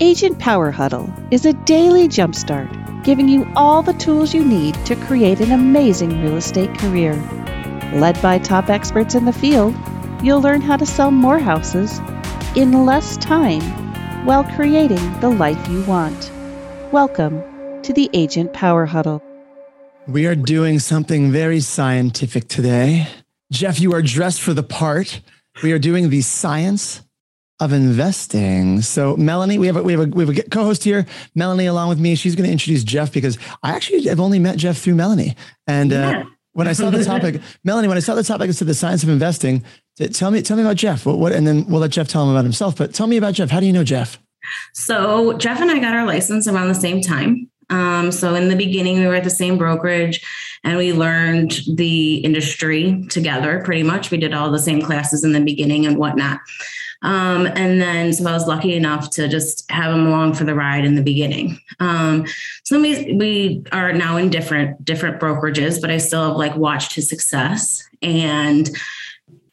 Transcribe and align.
Agent 0.00 0.40
Power 0.40 0.72
Huddle 0.72 1.08
is 1.30 1.46
a 1.46 1.52
daily 1.52 2.08
jumpstart, 2.08 3.04
giving 3.04 3.28
you 3.28 3.46
all 3.54 3.80
the 3.80 3.92
tools 3.92 4.34
you 4.34 4.44
need 4.44 4.74
to 4.86 4.96
create 4.96 5.38
an 5.38 5.52
amazing 5.52 6.20
real 6.20 6.36
estate 6.36 6.76
career. 6.78 7.14
Led 7.94 8.20
by 8.20 8.40
top 8.40 8.70
experts 8.70 9.14
in 9.14 9.24
the 9.24 9.32
field, 9.32 9.72
you'll 10.20 10.40
learn 10.40 10.60
how 10.60 10.76
to 10.76 10.84
sell 10.84 11.12
more 11.12 11.38
houses 11.38 12.00
in 12.56 12.84
less 12.84 13.16
time 13.18 13.62
while 14.26 14.42
creating 14.42 15.20
the 15.20 15.30
life 15.30 15.68
you 15.68 15.84
want. 15.84 16.32
Welcome 16.90 17.40
to 17.82 17.92
the 17.92 18.10
Agent 18.14 18.52
Power 18.52 18.86
Huddle. 18.86 19.22
We 20.08 20.26
are 20.26 20.34
doing 20.34 20.80
something 20.80 21.30
very 21.30 21.60
scientific 21.60 22.48
today. 22.48 23.06
Jeff, 23.52 23.78
you 23.78 23.92
are 23.92 24.02
dressed 24.02 24.42
for 24.42 24.54
the 24.54 24.64
part. 24.64 25.20
We 25.62 25.70
are 25.70 25.78
doing 25.78 26.10
the 26.10 26.22
science 26.22 27.03
of 27.64 27.72
investing. 27.72 28.82
So 28.82 29.16
Melanie, 29.16 29.58
we 29.58 29.66
have 29.66 29.76
a, 29.76 29.82
we 29.82 29.92
have 29.92 30.02
a, 30.02 30.06
we 30.06 30.26
have 30.26 30.36
a 30.36 30.42
co-host 30.42 30.84
here, 30.84 31.06
Melanie, 31.34 31.66
along 31.66 31.88
with 31.88 31.98
me. 31.98 32.14
She's 32.14 32.36
going 32.36 32.46
to 32.46 32.52
introduce 32.52 32.84
Jeff 32.84 33.12
because 33.12 33.38
I 33.62 33.72
actually 33.72 34.02
have 34.04 34.20
only 34.20 34.38
met 34.38 34.56
Jeff 34.56 34.78
through 34.78 34.94
Melanie. 34.94 35.36
And 35.66 35.92
uh, 35.92 36.24
when 36.52 36.68
I 36.68 36.72
saw 36.72 36.90
the 36.90 37.04
topic, 37.04 37.40
Melanie, 37.64 37.88
when 37.88 37.96
I 37.96 38.00
saw 38.00 38.14
the 38.14 38.22
topic, 38.22 38.48
I 38.48 38.52
said 38.52 38.68
the 38.68 38.74
science 38.74 39.02
of 39.02 39.08
investing. 39.08 39.64
Tell 40.12 40.30
me, 40.30 40.42
tell 40.42 40.56
me 40.56 40.62
about 40.62 40.76
Jeff. 40.76 41.06
What, 41.06 41.18
what, 41.18 41.32
and 41.32 41.46
then 41.46 41.66
we'll 41.66 41.80
let 41.80 41.90
Jeff 41.90 42.08
tell 42.08 42.24
him 42.24 42.30
about 42.30 42.44
himself. 42.44 42.76
But 42.76 42.94
tell 42.94 43.06
me 43.06 43.16
about 43.16 43.34
Jeff. 43.34 43.50
How 43.50 43.60
do 43.60 43.66
you 43.66 43.72
know 43.72 43.84
Jeff? 43.84 44.18
So 44.72 45.34
Jeff 45.38 45.60
and 45.60 45.70
I 45.70 45.78
got 45.78 45.94
our 45.94 46.06
license 46.06 46.46
around 46.46 46.68
the 46.68 46.74
same 46.74 47.00
time. 47.00 47.50
Um, 47.70 48.12
so 48.12 48.34
in 48.34 48.48
the 48.48 48.56
beginning, 48.56 49.00
we 49.00 49.06
were 49.06 49.14
at 49.14 49.24
the 49.24 49.30
same 49.30 49.56
brokerage 49.56 50.20
and 50.64 50.76
we 50.76 50.92
learned 50.92 51.60
the 51.74 52.16
industry 52.16 53.04
together 53.08 53.62
pretty 53.64 53.82
much. 53.82 54.10
We 54.10 54.18
did 54.18 54.34
all 54.34 54.50
the 54.50 54.58
same 54.58 54.82
classes 54.82 55.24
in 55.24 55.32
the 55.32 55.40
beginning 55.40 55.86
and 55.86 55.96
whatnot. 55.96 56.40
Um, 57.04 57.46
and 57.46 57.80
then, 57.80 58.12
so 58.12 58.28
I 58.28 58.32
was 58.32 58.48
lucky 58.48 58.74
enough 58.74 59.10
to 59.10 59.28
just 59.28 59.70
have 59.70 59.94
him 59.94 60.06
along 60.06 60.34
for 60.34 60.44
the 60.44 60.54
ride 60.54 60.84
in 60.84 60.94
the 60.94 61.02
beginning. 61.02 61.60
Um, 61.78 62.26
so 62.64 62.80
we, 62.80 63.12
we 63.12 63.62
are 63.72 63.92
now 63.92 64.16
in 64.16 64.30
different, 64.30 64.84
different 64.84 65.20
brokerages, 65.20 65.80
but 65.80 65.90
I 65.90 65.98
still 65.98 66.28
have 66.28 66.36
like 66.36 66.56
watched 66.56 66.94
his 66.94 67.08
success 67.08 67.86
and 68.02 68.70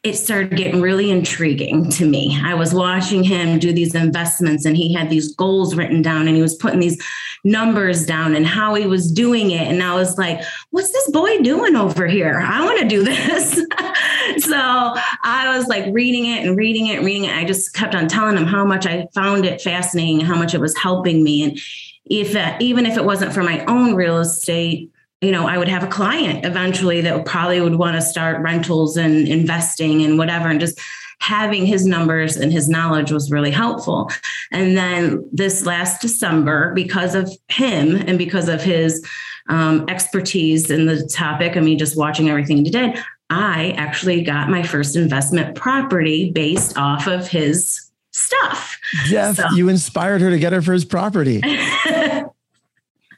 it 0.02 0.14
started 0.14 0.56
getting 0.56 0.80
really 0.80 1.12
intriguing 1.12 1.88
to 1.90 2.04
me. 2.04 2.36
I 2.42 2.54
was 2.54 2.74
watching 2.74 3.22
him 3.22 3.60
do 3.60 3.72
these 3.72 3.94
investments 3.94 4.64
and 4.64 4.76
he 4.76 4.92
had 4.92 5.08
these 5.08 5.32
goals 5.36 5.76
written 5.76 6.02
down 6.02 6.26
and 6.26 6.34
he 6.34 6.42
was 6.42 6.56
putting 6.56 6.80
these 6.80 7.00
numbers 7.44 8.04
down 8.04 8.34
and 8.34 8.44
how 8.44 8.74
he 8.74 8.86
was 8.86 9.12
doing 9.12 9.52
it. 9.52 9.68
And 9.68 9.80
I 9.80 9.94
was 9.94 10.18
like, 10.18 10.40
what's 10.70 10.90
this 10.92 11.08
boy 11.10 11.38
doing 11.38 11.76
over 11.76 12.08
here? 12.08 12.40
I 12.44 12.64
want 12.64 12.80
to 12.80 12.88
do 12.88 13.04
this. 13.04 13.54
so 14.44 14.56
I 14.56 15.56
was 15.56 15.68
like 15.68 15.84
reading 15.92 16.26
it 16.26 16.44
and 16.44 16.56
reading 16.56 16.88
it 16.88 16.96
and 16.96 17.06
reading 17.06 17.24
it. 17.26 17.36
I 17.36 17.44
just 17.44 17.72
kept 17.72 17.94
on 17.94 18.08
telling 18.08 18.36
him 18.36 18.46
how 18.46 18.64
much 18.64 18.86
I 18.86 19.06
found 19.14 19.44
it 19.44 19.60
fascinating, 19.60 20.20
how 20.20 20.36
much 20.36 20.52
it 20.52 20.60
was 20.60 20.76
helping 20.76 21.22
me. 21.22 21.44
And 21.44 21.58
if 22.06 22.34
uh, 22.34 22.56
even 22.58 22.86
if 22.86 22.96
it 22.96 23.04
wasn't 23.04 23.32
for 23.32 23.44
my 23.44 23.64
own 23.66 23.94
real 23.94 24.18
estate, 24.18 24.91
you 25.22 25.30
know, 25.30 25.46
I 25.46 25.56
would 25.56 25.68
have 25.68 25.84
a 25.84 25.88
client 25.88 26.44
eventually 26.44 27.00
that 27.02 27.24
probably 27.24 27.60
would 27.60 27.76
want 27.76 27.94
to 27.94 28.02
start 28.02 28.42
rentals 28.42 28.96
and 28.96 29.28
investing 29.28 30.02
and 30.02 30.18
whatever, 30.18 30.48
and 30.48 30.58
just 30.60 30.80
having 31.20 31.64
his 31.64 31.86
numbers 31.86 32.36
and 32.36 32.52
his 32.52 32.68
knowledge 32.68 33.12
was 33.12 33.30
really 33.30 33.52
helpful. 33.52 34.10
And 34.50 34.76
then 34.76 35.24
this 35.32 35.64
last 35.64 36.02
December, 36.02 36.74
because 36.74 37.14
of 37.14 37.30
him 37.48 37.94
and 37.94 38.18
because 38.18 38.48
of 38.48 38.60
his 38.60 39.06
um, 39.48 39.84
expertise 39.88 40.68
in 40.70 40.86
the 40.86 41.06
topic, 41.06 41.56
I 41.56 41.60
mean, 41.60 41.78
just 41.78 41.96
watching 41.96 42.28
everything 42.28 42.64
he 42.64 42.70
did, 42.70 42.98
I 43.30 43.74
actually 43.76 44.22
got 44.22 44.50
my 44.50 44.64
first 44.64 44.96
investment 44.96 45.54
property 45.54 46.32
based 46.32 46.76
off 46.76 47.06
of 47.06 47.28
his 47.28 47.90
stuff. 48.10 48.78
Jeff, 49.04 49.36
so. 49.36 49.44
you 49.54 49.68
inspired 49.68 50.20
her 50.20 50.30
to 50.30 50.38
get 50.38 50.52
her 50.52 50.62
first 50.62 50.88
property. 50.88 51.40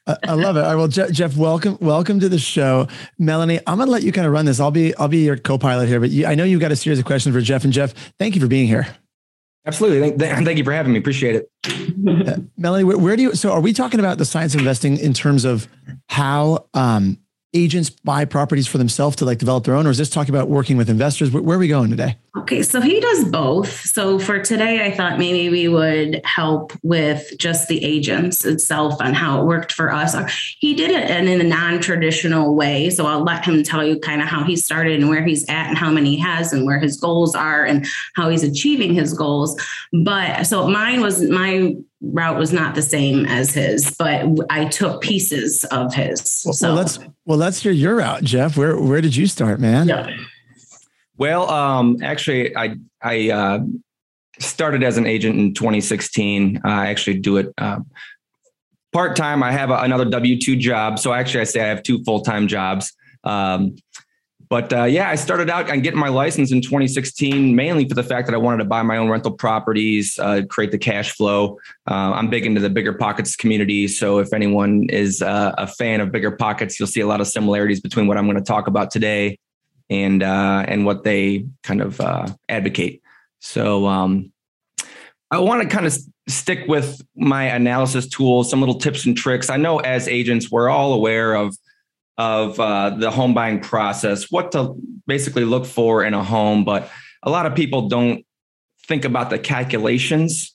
I 0.06 0.34
love 0.34 0.56
it. 0.56 0.60
All 0.60 0.66
right, 0.66 0.74
well, 0.74 0.88
Jeff, 0.88 1.10
Jeff, 1.12 1.36
welcome, 1.36 1.78
welcome 1.80 2.20
to 2.20 2.28
the 2.28 2.38
show, 2.38 2.88
Melanie. 3.18 3.60
I'm 3.66 3.78
going 3.78 3.86
to 3.86 3.92
let 3.92 4.02
you 4.02 4.12
kind 4.12 4.26
of 4.26 4.34
run 4.34 4.44
this. 4.44 4.60
I'll 4.60 4.70
be, 4.70 4.94
I'll 4.96 5.08
be 5.08 5.24
your 5.24 5.38
co-pilot 5.38 5.88
here, 5.88 5.98
but 5.98 6.10
you, 6.10 6.26
I 6.26 6.34
know 6.34 6.44
you've 6.44 6.60
got 6.60 6.72
a 6.72 6.76
series 6.76 6.98
of 6.98 7.06
questions 7.06 7.34
for 7.34 7.40
Jeff. 7.40 7.64
And 7.64 7.72
Jeff, 7.72 7.94
thank 8.18 8.34
you 8.34 8.40
for 8.40 8.46
being 8.46 8.66
here. 8.66 8.86
Absolutely. 9.66 10.10
Thank, 10.10 10.44
thank 10.44 10.58
you 10.58 10.64
for 10.64 10.72
having 10.72 10.92
me. 10.92 10.98
Appreciate 10.98 11.36
it. 11.36 11.50
Uh, 12.28 12.36
Melanie, 12.58 12.84
where, 12.84 12.98
where, 12.98 13.16
do 13.16 13.22
you? 13.22 13.34
So, 13.34 13.50
are 13.50 13.62
we 13.62 13.72
talking 13.72 13.98
about 13.98 14.18
the 14.18 14.26
science 14.26 14.54
of 14.54 14.60
investing 14.60 14.98
in 14.98 15.14
terms 15.14 15.46
of 15.46 15.68
how 16.10 16.66
um, 16.74 17.18
agents 17.54 17.88
buy 17.88 18.24
properties 18.24 18.66
for 18.66 18.78
themselves 18.78 19.16
to 19.16 19.24
like 19.24 19.38
develop 19.38 19.64
their 19.64 19.74
own, 19.74 19.86
or 19.86 19.90
is 19.90 19.98
this 19.98 20.10
talking 20.10 20.34
about 20.34 20.48
working 20.48 20.76
with 20.76 20.90
investors? 20.90 21.30
Where, 21.30 21.42
where, 21.42 21.56
are 21.56 21.60
we 21.60 21.68
going 21.68 21.90
today? 21.90 22.16
Okay, 22.36 22.62
so 22.62 22.80
he 22.80 22.98
does 23.00 23.24
both. 23.26 23.70
So 23.86 24.18
for 24.18 24.40
today, 24.40 24.84
I 24.84 24.90
thought 24.90 25.18
maybe 25.18 25.48
we 25.48 25.68
would 25.68 26.20
help 26.24 26.72
with 26.82 27.32
just 27.38 27.68
the 27.68 27.82
agents 27.84 28.44
itself 28.44 29.00
and 29.00 29.14
how 29.14 29.40
it 29.40 29.44
worked 29.44 29.72
for 29.72 29.92
us. 29.92 30.16
He 30.58 30.74
did 30.74 30.90
it 30.90 31.08
in, 31.10 31.28
in 31.28 31.40
a 31.40 31.44
non-traditional 31.44 32.54
way. 32.56 32.90
So 32.90 33.06
I'll 33.06 33.22
let 33.22 33.44
him 33.44 33.62
tell 33.62 33.86
you 33.86 33.98
kind 34.00 34.20
of 34.20 34.28
how 34.28 34.42
he 34.42 34.56
started 34.56 35.00
and 35.00 35.08
where 35.08 35.24
he's 35.24 35.44
at 35.48 35.68
and 35.68 35.78
how 35.78 35.90
many 35.90 36.16
he 36.16 36.18
has 36.18 36.52
and 36.52 36.66
where 36.66 36.78
his 36.78 36.96
goals 36.96 37.34
are 37.34 37.64
and 37.64 37.86
how 38.14 38.28
he's 38.28 38.42
achieving 38.42 38.94
his 38.94 39.14
goals. 39.14 39.60
But 39.92 40.44
so 40.44 40.68
mine 40.68 41.00
was 41.00 41.22
my 41.22 41.74
route 42.12 42.38
was 42.38 42.52
not 42.52 42.74
the 42.74 42.82
same 42.82 43.26
as 43.26 43.54
his, 43.54 43.94
but 43.98 44.26
I 44.50 44.66
took 44.66 45.00
pieces 45.00 45.64
of 45.64 45.94
his. 45.94 46.42
Well, 46.44 46.52
so 46.52 46.68
well, 46.68 46.76
let's 46.76 46.98
well 47.24 47.38
let's 47.38 47.62
hear 47.62 47.72
your 47.72 47.96
route, 47.96 48.22
Jeff. 48.24 48.56
Where 48.56 48.78
where 48.78 49.00
did 49.00 49.16
you 49.16 49.26
start, 49.26 49.60
man? 49.60 49.88
Yeah. 49.88 50.14
Well, 51.16 51.48
um, 51.50 51.98
actually, 52.02 52.56
I 52.56 52.76
I 53.02 53.30
uh, 53.30 53.60
started 54.38 54.82
as 54.82 54.96
an 54.96 55.06
agent 55.06 55.38
in 55.38 55.54
2016. 55.54 56.60
I 56.64 56.88
actually 56.88 57.18
do 57.18 57.36
it 57.36 57.52
uh, 57.58 57.80
part 58.92 59.16
time. 59.16 59.42
I 59.42 59.52
have 59.52 59.70
a, 59.70 59.76
another 59.78 60.04
W 60.04 60.40
two 60.40 60.56
job, 60.56 60.98
so 60.98 61.12
actually, 61.12 61.42
I 61.42 61.44
say 61.44 61.60
I 61.60 61.68
have 61.68 61.82
two 61.82 62.02
full 62.04 62.20
time 62.20 62.48
jobs. 62.48 62.92
Um, 63.22 63.76
but 64.48 64.72
uh, 64.72 64.84
yeah, 64.84 65.08
I 65.08 65.14
started 65.14 65.48
out 65.48 65.70
on 65.70 65.80
getting 65.80 65.98
my 65.98 66.08
license 66.08 66.52
in 66.52 66.60
2016, 66.60 67.54
mainly 67.54 67.88
for 67.88 67.94
the 67.94 68.02
fact 68.02 68.26
that 68.26 68.34
I 68.34 68.38
wanted 68.38 68.58
to 68.58 68.64
buy 68.64 68.82
my 68.82 68.96
own 68.96 69.08
rental 69.08 69.32
properties, 69.32 70.18
uh, 70.18 70.42
create 70.48 70.70
the 70.70 70.78
cash 70.78 71.12
flow. 71.12 71.58
Uh, 71.88 72.12
I'm 72.12 72.28
big 72.28 72.44
into 72.44 72.60
the 72.60 72.70
bigger 72.70 72.92
pockets 72.92 73.36
community. 73.36 73.88
So 73.88 74.18
if 74.18 74.32
anyone 74.32 74.88
is 74.90 75.22
uh, 75.22 75.54
a 75.56 75.66
fan 75.66 76.00
of 76.00 76.12
bigger 76.12 76.30
pockets, 76.30 76.78
you'll 76.78 76.88
see 76.88 77.00
a 77.00 77.06
lot 77.06 77.20
of 77.20 77.26
similarities 77.26 77.80
between 77.80 78.06
what 78.06 78.18
I'm 78.18 78.24
going 78.26 78.36
to 78.36 78.42
talk 78.42 78.66
about 78.66 78.90
today 78.90 79.38
and 79.90 80.22
uh, 80.22 80.64
and 80.66 80.84
what 80.84 81.04
they 81.04 81.46
kind 81.62 81.80
of 81.80 82.00
uh, 82.00 82.26
advocate. 82.48 83.02
So 83.40 83.86
um, 83.86 84.32
I 85.30 85.38
want 85.38 85.62
to 85.62 85.68
kind 85.68 85.86
of 85.86 85.96
stick 86.28 86.66
with 86.68 87.02
my 87.16 87.44
analysis 87.44 88.08
tools, 88.08 88.50
some 88.50 88.60
little 88.60 88.78
tips 88.78 89.04
and 89.04 89.16
tricks. 89.16 89.50
I 89.50 89.56
know 89.56 89.78
as 89.78 90.08
agents, 90.08 90.50
we're 90.50 90.68
all 90.68 90.94
aware 90.94 91.34
of 91.34 91.56
of 92.16 92.58
uh, 92.60 92.90
the 92.90 93.10
home 93.10 93.34
buying 93.34 93.60
process, 93.60 94.30
what 94.30 94.52
to 94.52 94.74
basically 95.06 95.44
look 95.44 95.66
for 95.66 96.04
in 96.04 96.14
a 96.14 96.22
home. 96.22 96.64
But 96.64 96.90
a 97.22 97.30
lot 97.30 97.46
of 97.46 97.54
people 97.54 97.88
don't 97.88 98.24
think 98.86 99.04
about 99.04 99.30
the 99.30 99.38
calculations 99.38 100.54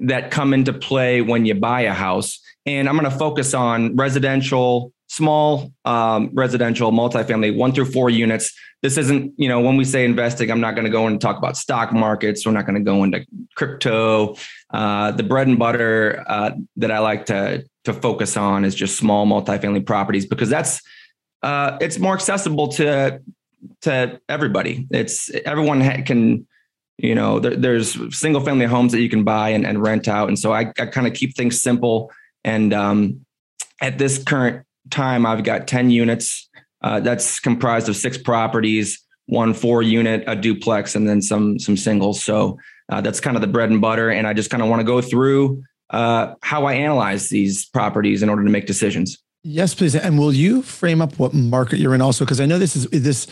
that 0.00 0.30
come 0.30 0.54
into 0.54 0.72
play 0.72 1.20
when 1.20 1.44
you 1.44 1.54
buy 1.54 1.82
a 1.82 1.92
house. 1.92 2.40
And 2.66 2.88
I'm 2.88 2.98
going 2.98 3.10
to 3.10 3.16
focus 3.16 3.54
on 3.54 3.96
residential, 3.96 4.92
small 5.08 5.72
um, 5.84 6.30
residential, 6.34 6.92
multifamily, 6.92 7.56
one 7.56 7.72
through 7.72 7.86
four 7.86 8.10
units. 8.10 8.52
This 8.82 8.96
isn't, 8.96 9.32
you 9.36 9.48
know, 9.48 9.60
when 9.60 9.76
we 9.76 9.84
say 9.84 10.04
investing, 10.04 10.50
I'm 10.50 10.60
not 10.60 10.74
going 10.74 10.84
to 10.84 10.90
go 10.90 11.06
and 11.06 11.20
talk 11.20 11.36
about 11.36 11.56
stock 11.56 11.92
markets. 11.92 12.46
We're 12.46 12.52
not 12.52 12.66
going 12.66 12.76
to 12.76 12.84
go 12.84 13.04
into 13.04 13.26
crypto. 13.56 14.36
Uh, 14.70 15.12
the 15.12 15.22
bread 15.22 15.48
and 15.48 15.58
butter 15.58 16.24
uh, 16.26 16.50
that 16.76 16.90
I 16.90 16.98
like 16.98 17.26
to 17.26 17.64
to 17.84 17.92
focus 17.94 18.36
on 18.36 18.64
is 18.64 18.74
just 18.74 18.98
small 18.98 19.26
multifamily 19.26 19.86
properties 19.86 20.26
because 20.26 20.50
that's 20.50 20.82
uh, 21.42 21.78
it's 21.80 21.98
more 21.98 22.14
accessible 22.14 22.68
to 22.68 23.20
to 23.82 24.20
everybody. 24.28 24.86
It's 24.90 25.30
everyone 25.46 25.80
ha- 25.80 26.02
can 26.04 26.46
you 26.98 27.14
know 27.14 27.40
there, 27.40 27.56
there's 27.56 28.16
single 28.16 28.42
family 28.42 28.66
homes 28.66 28.92
that 28.92 29.00
you 29.00 29.08
can 29.08 29.24
buy 29.24 29.50
and, 29.50 29.66
and 29.66 29.82
rent 29.82 30.08
out. 30.08 30.28
And 30.28 30.38
so 30.38 30.52
i, 30.52 30.72
I 30.78 30.86
kind 30.86 31.06
of 31.06 31.14
keep 31.14 31.36
things 31.36 31.60
simple. 31.60 32.12
And 32.44 32.74
um, 32.74 33.24
at 33.80 33.98
this 33.98 34.22
current 34.22 34.66
time 34.90 35.26
i've 35.26 35.44
got 35.44 35.66
10 35.66 35.90
units. 35.90 36.48
Uh, 36.80 37.00
that's 37.00 37.40
comprised 37.40 37.88
of 37.88 37.96
six 37.96 38.16
properties 38.16 39.04
one 39.28 39.52
four 39.52 39.82
unit 39.82 40.24
a 40.26 40.34
duplex 40.34 40.94
and 40.94 41.08
then 41.08 41.22
some 41.22 41.58
some 41.58 41.76
singles. 41.76 42.22
So 42.22 42.58
uh, 42.88 43.00
that's 43.00 43.20
kind 43.20 43.36
of 43.36 43.40
the 43.40 43.46
bread 43.48 43.70
and 43.70 43.80
butter 43.80 44.10
and 44.10 44.26
i 44.26 44.32
just 44.32 44.50
kind 44.50 44.62
of 44.62 44.68
want 44.68 44.80
to 44.80 44.84
go 44.84 45.00
through 45.00 45.62
uh, 45.90 46.34
how 46.42 46.66
I 46.66 46.74
analyze 46.74 47.28
these 47.28 47.66
properties 47.66 48.22
in 48.22 48.28
order 48.28 48.44
to 48.44 48.50
make 48.50 48.66
decisions. 48.66 49.18
Yes, 49.42 49.74
please. 49.74 49.94
And 49.94 50.18
will 50.18 50.32
you 50.32 50.62
frame 50.62 51.00
up 51.00 51.18
what 51.18 51.32
market 51.32 51.78
you're 51.78 51.94
in 51.94 52.00
also? 52.00 52.24
Because 52.24 52.40
I 52.40 52.46
know 52.46 52.58
this 52.58 52.76
is 52.76 52.86
this 52.90 53.26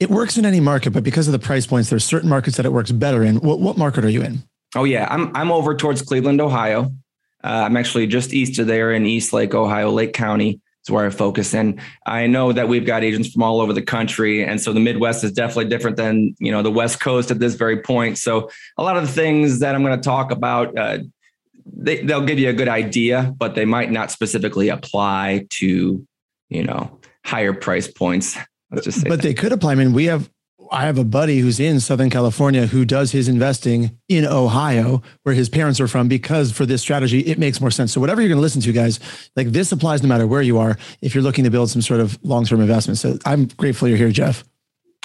it 0.00 0.10
works 0.10 0.36
in 0.36 0.44
any 0.44 0.60
market, 0.60 0.90
but 0.90 1.04
because 1.04 1.28
of 1.28 1.32
the 1.32 1.38
price 1.38 1.66
points, 1.66 1.88
there's 1.88 2.04
certain 2.04 2.28
markets 2.28 2.56
that 2.56 2.66
it 2.66 2.72
works 2.72 2.90
better 2.90 3.22
in. 3.22 3.36
What 3.36 3.60
what 3.60 3.78
market 3.78 4.04
are 4.04 4.10
you 4.10 4.22
in? 4.22 4.42
Oh 4.74 4.84
yeah, 4.84 5.06
I'm 5.10 5.34
I'm 5.36 5.50
over 5.50 5.74
towards 5.74 6.02
Cleveland, 6.02 6.40
Ohio. 6.40 6.92
Uh, 7.44 7.64
I'm 7.66 7.76
actually 7.76 8.06
just 8.06 8.32
east 8.32 8.58
of 8.58 8.66
there 8.66 8.92
in 8.92 9.06
East 9.06 9.32
Lake, 9.32 9.54
Ohio, 9.54 9.90
Lake 9.90 10.12
County 10.12 10.60
is 10.84 10.90
where 10.90 11.06
I 11.06 11.10
focus. 11.10 11.54
And 11.54 11.80
I 12.06 12.26
know 12.26 12.52
that 12.52 12.68
we've 12.68 12.86
got 12.86 13.04
agents 13.04 13.30
from 13.30 13.42
all 13.42 13.60
over 13.60 13.72
the 13.72 13.82
country, 13.82 14.44
and 14.44 14.60
so 14.60 14.72
the 14.72 14.80
Midwest 14.80 15.24
is 15.24 15.32
definitely 15.32 15.66
different 15.66 15.96
than 15.96 16.34
you 16.38 16.52
know 16.52 16.62
the 16.62 16.70
West 16.70 17.00
Coast 17.00 17.30
at 17.30 17.38
this 17.38 17.54
very 17.54 17.80
point. 17.82 18.18
So 18.18 18.50
a 18.78 18.82
lot 18.82 18.96
of 18.96 19.06
the 19.06 19.12
things 19.12 19.60
that 19.60 19.74
I'm 19.74 19.82
going 19.82 19.98
to 19.98 20.04
talk 20.04 20.30
about 20.30 20.76
uh, 20.78 20.98
they, 21.66 22.02
they'll 22.02 22.24
give 22.24 22.38
you 22.38 22.48
a 22.48 22.52
good 22.52 22.68
idea, 22.68 23.34
but 23.36 23.54
they 23.54 23.64
might 23.64 23.90
not 23.90 24.10
specifically 24.10 24.68
apply 24.68 25.46
to, 25.50 26.06
you 26.48 26.62
know, 26.64 27.00
higher 27.24 27.52
price 27.52 27.88
points. 27.88 28.36
Let's 28.70 28.84
just 28.84 29.04
but 29.04 29.10
that. 29.10 29.22
they 29.22 29.34
could 29.34 29.52
apply. 29.52 29.72
I 29.72 29.74
mean, 29.74 29.92
we 29.92 30.06
have 30.06 30.30
I 30.72 30.86
have 30.86 30.96
a 30.96 31.04
buddy 31.04 31.38
who's 31.38 31.60
in 31.60 31.80
Southern 31.80 32.08
California 32.08 32.66
who 32.66 32.86
does 32.86 33.12
his 33.12 33.28
investing 33.28 33.98
in 34.08 34.24
Ohio, 34.24 35.02
where 35.22 35.34
his 35.34 35.50
parents 35.50 35.78
are 35.80 35.86
from, 35.86 36.08
because 36.08 36.50
for 36.50 36.64
this 36.64 36.80
strategy, 36.80 37.20
it 37.20 37.38
makes 37.38 37.60
more 37.60 37.70
sense. 37.70 37.92
So, 37.92 38.00
whatever 38.00 38.22
you're 38.22 38.30
going 38.30 38.38
to 38.38 38.42
listen 38.42 38.62
to, 38.62 38.72
guys, 38.72 38.98
like 39.36 39.48
this 39.48 39.70
applies 39.70 40.02
no 40.02 40.08
matter 40.08 40.26
where 40.26 40.40
you 40.40 40.58
are 40.58 40.78
if 41.02 41.14
you're 41.14 41.22
looking 41.22 41.44
to 41.44 41.50
build 41.50 41.68
some 41.68 41.82
sort 41.82 42.00
of 42.00 42.18
long 42.24 42.46
term 42.46 42.62
investment. 42.62 42.98
So, 42.98 43.18
I'm 43.26 43.46
grateful 43.46 43.86
you're 43.86 43.98
here, 43.98 44.10
Jeff. 44.10 44.44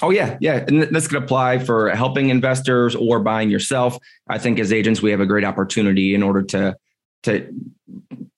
Oh 0.01 0.11
yeah, 0.11 0.37
yeah, 0.39 0.63
and 0.67 0.83
this 0.83 1.07
could 1.07 1.21
apply 1.21 1.59
for 1.59 1.89
helping 1.89 2.29
investors 2.29 2.95
or 2.95 3.19
buying 3.19 3.49
yourself. 3.49 3.97
I 4.29 4.37
think 4.37 4.59
as 4.59 4.71
agents, 4.71 5.01
we 5.01 5.11
have 5.11 5.19
a 5.19 5.25
great 5.25 5.43
opportunity 5.43 6.15
in 6.15 6.23
order 6.23 6.43
to 6.43 6.77
to 7.23 7.53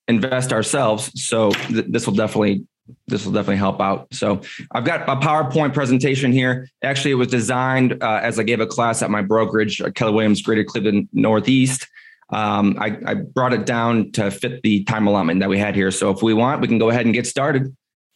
invest 0.08 0.52
ourselves. 0.52 1.12
So 1.22 1.52
th- 1.52 1.86
this 1.88 2.06
will 2.06 2.14
definitely 2.14 2.66
this 3.08 3.24
will 3.24 3.32
definitely 3.32 3.56
help 3.56 3.80
out. 3.80 4.08
So 4.12 4.42
I've 4.72 4.84
got 4.84 5.08
a 5.08 5.16
PowerPoint 5.16 5.74
presentation 5.74 6.32
here. 6.32 6.68
Actually, 6.82 7.12
it 7.12 7.14
was 7.14 7.28
designed 7.28 8.02
uh, 8.02 8.20
as 8.22 8.38
I 8.38 8.42
gave 8.42 8.60
a 8.60 8.66
class 8.66 9.02
at 9.02 9.10
my 9.10 9.22
brokerage, 9.22 9.80
uh, 9.80 9.90
Keller 9.90 10.12
Williams 10.12 10.42
Greater 10.42 10.64
Cleveland 10.64 11.08
Northeast. 11.12 11.86
Um, 12.30 12.76
I, 12.78 12.96
I, 13.06 13.14
brought 13.14 13.52
it 13.52 13.66
down 13.66 14.12
to 14.12 14.30
fit 14.30 14.62
the 14.62 14.84
time 14.84 15.08
allotment 15.08 15.40
that 15.40 15.48
we 15.48 15.58
had 15.58 15.74
here. 15.74 15.90
So 15.90 16.10
if 16.10 16.22
we 16.22 16.32
want, 16.32 16.60
we 16.60 16.68
can 16.68 16.78
go 16.78 16.88
ahead 16.88 17.04
and 17.04 17.12
get 17.12 17.26
started. 17.26 17.64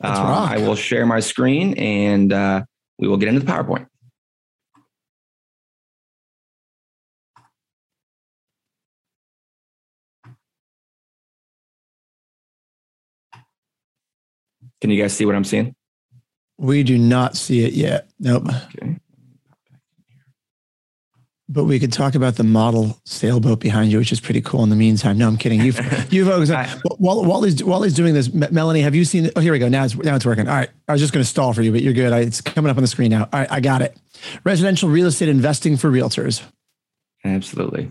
Um, 0.00 0.26
I 0.26 0.59
will 0.59 0.77
share 0.77 1.05
my 1.05 1.19
screen 1.19 1.75
and 1.75 2.32
uh, 2.32 2.62
we 2.99 3.09
will 3.09 3.17
get 3.17 3.29
into 3.29 3.41
the 3.41 3.50
PowerPoint. 3.50 3.87
Can 14.85 14.91
you 14.91 15.01
guys 15.01 15.15
see 15.15 15.25
what 15.25 15.35
I'm 15.35 15.45
seeing? 15.45 15.75
We 16.59 16.83
do 16.83 16.99
not 16.99 17.39
see 17.39 17.65
it 17.65 17.73
yet. 17.73 18.07
Nope. 18.21 18.49
Okay. 18.77 18.99
But 21.49 21.65
we 21.65 21.81
could 21.81 21.91
talk 21.91 22.15
about 22.15 22.35
the 22.35 22.45
model 22.45 23.01
sailboat 23.07 23.61
behind 23.61 23.91
you, 23.91 23.97
which 23.97 24.13
is 24.13 24.21
pretty 24.21 24.43
cool. 24.43 24.63
In 24.63 24.69
the 24.69 24.77
meantime, 24.77 25.17
no, 25.17 25.27
I'm 25.27 25.39
kidding. 25.39 25.63
You've, 25.63 26.13
you've 26.13 26.29
always, 26.29 26.51
while, 26.99 27.25
while 27.25 27.43
he's 27.43 27.65
while 27.65 27.81
he's 27.81 27.95
doing 27.95 28.13
this, 28.13 28.31
Melanie, 28.31 28.83
have 28.83 28.95
you 28.95 29.07
seen? 29.07 29.31
Oh, 29.35 29.41
here 29.41 29.55
we 29.55 29.59
go. 29.59 29.71
Now 29.71 29.87
it's 29.87 29.97
now 29.97 30.17
it's 30.17 30.27
working. 30.27 30.49
All 30.49 30.55
right, 30.55 30.69
I 30.87 30.93
was 30.93 31.01
just 31.01 31.15
going 31.15 31.25
to 31.25 31.31
stall 31.31 31.55
for 31.55 31.63
you, 31.63 31.73
but 31.73 31.81
you're 31.81 31.95
good. 31.95 32.13
I, 32.13 32.19
it's 32.19 32.43
coming 32.43 32.71
up 32.71 32.77
on 32.77 32.83
the 32.83 32.87
screen 32.87 33.11
now. 33.11 33.23
All 33.33 33.41
right, 33.41 33.51
I 33.51 33.61
got 33.61 33.81
it. 33.81 33.97
Residential 34.45 34.91
real 34.91 35.07
estate 35.07 35.31
investing 35.31 35.79
for 35.79 35.91
realtors. 35.91 36.43
Absolutely. 37.25 37.91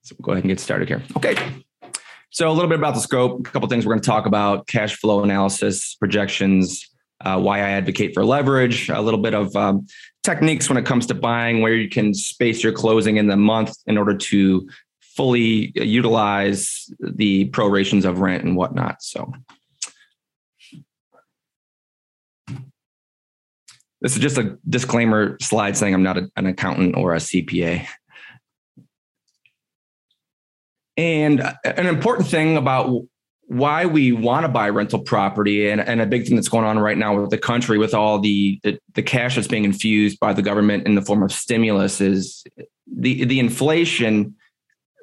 So 0.00 0.16
we'll 0.18 0.24
go 0.24 0.32
ahead 0.32 0.44
and 0.44 0.48
get 0.50 0.58
started 0.58 0.88
here. 0.88 1.02
Okay. 1.18 1.36
So 2.30 2.48
a 2.48 2.52
little 2.52 2.68
bit 2.68 2.78
about 2.78 2.94
the 2.94 3.00
scope, 3.00 3.40
a 3.40 3.50
couple 3.50 3.68
things 3.68 3.84
we're 3.84 3.92
going 3.92 4.02
to 4.02 4.06
talk 4.06 4.26
about: 4.26 4.66
cash 4.68 4.96
flow 4.96 5.22
analysis, 5.22 5.96
projections, 5.96 6.88
uh, 7.24 7.38
why 7.40 7.58
I 7.58 7.70
advocate 7.70 8.14
for 8.14 8.24
leverage, 8.24 8.88
a 8.88 9.00
little 9.00 9.20
bit 9.20 9.34
of 9.34 9.54
um, 9.56 9.86
techniques 10.22 10.68
when 10.68 10.78
it 10.78 10.86
comes 10.86 11.06
to 11.06 11.14
buying, 11.14 11.60
where 11.60 11.74
you 11.74 11.88
can 11.88 12.14
space 12.14 12.62
your 12.62 12.72
closing 12.72 13.16
in 13.16 13.26
the 13.26 13.36
month 13.36 13.74
in 13.86 13.98
order 13.98 14.16
to 14.16 14.68
fully 15.00 15.72
utilize 15.74 16.88
the 17.00 17.46
prorations 17.46 18.04
of 18.04 18.20
rent 18.20 18.44
and 18.44 18.56
whatnot. 18.56 19.02
So. 19.02 19.32
This 24.02 24.14
is 24.14 24.18
just 24.18 24.38
a 24.38 24.56
disclaimer 24.66 25.36
slide 25.42 25.76
saying 25.76 25.92
I'm 25.92 26.02
not 26.02 26.16
a, 26.16 26.30
an 26.36 26.46
accountant 26.46 26.96
or 26.96 27.12
a 27.12 27.18
CPA. 27.18 27.86
And 31.00 31.40
an 31.64 31.86
important 31.86 32.28
thing 32.28 32.58
about 32.58 33.04
why 33.46 33.86
we 33.86 34.12
want 34.12 34.44
to 34.44 34.50
buy 34.50 34.68
rental 34.68 34.98
property 34.98 35.70
and, 35.70 35.80
and 35.80 35.98
a 35.98 36.04
big 36.04 36.26
thing 36.26 36.36
that's 36.36 36.50
going 36.50 36.66
on 36.66 36.78
right 36.78 36.98
now 36.98 37.18
with 37.18 37.30
the 37.30 37.38
country 37.38 37.78
with 37.78 37.94
all 37.94 38.18
the, 38.18 38.60
the, 38.64 38.78
the 38.92 39.02
cash 39.02 39.36
that's 39.36 39.48
being 39.48 39.64
infused 39.64 40.20
by 40.20 40.34
the 40.34 40.42
government 40.42 40.86
in 40.86 40.96
the 40.96 41.00
form 41.00 41.22
of 41.22 41.32
stimulus 41.32 42.02
is 42.02 42.44
the 42.86 43.24
the 43.24 43.40
inflation 43.40 44.34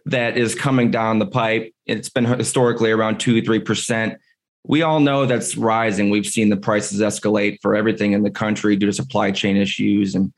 that 0.05 0.37
is 0.37 0.53
coming 0.53 0.91
down 0.91 1.17
the 1.17 1.25
pipe. 1.25 1.73
It's 1.87 2.09
been 2.09 2.25
historically 2.25 2.91
around 2.91 3.19
2 3.19 3.41
3% 3.41 4.17
we 4.65 4.81
all 4.81 4.99
know 4.99 5.25
that's 5.25 5.55
rising. 5.55 6.09
We've 6.09 6.25
seen 6.25 6.49
the 6.49 6.57
prices 6.57 6.99
escalate 6.99 7.57
for 7.61 7.73
everything 7.73 8.11
in 8.11 8.23
the 8.23 8.29
country 8.29 8.75
due 8.75 8.85
to 8.87 8.93
supply 8.93 9.31
chain 9.31 9.57
issues 9.57 10.13
and 10.13 10.31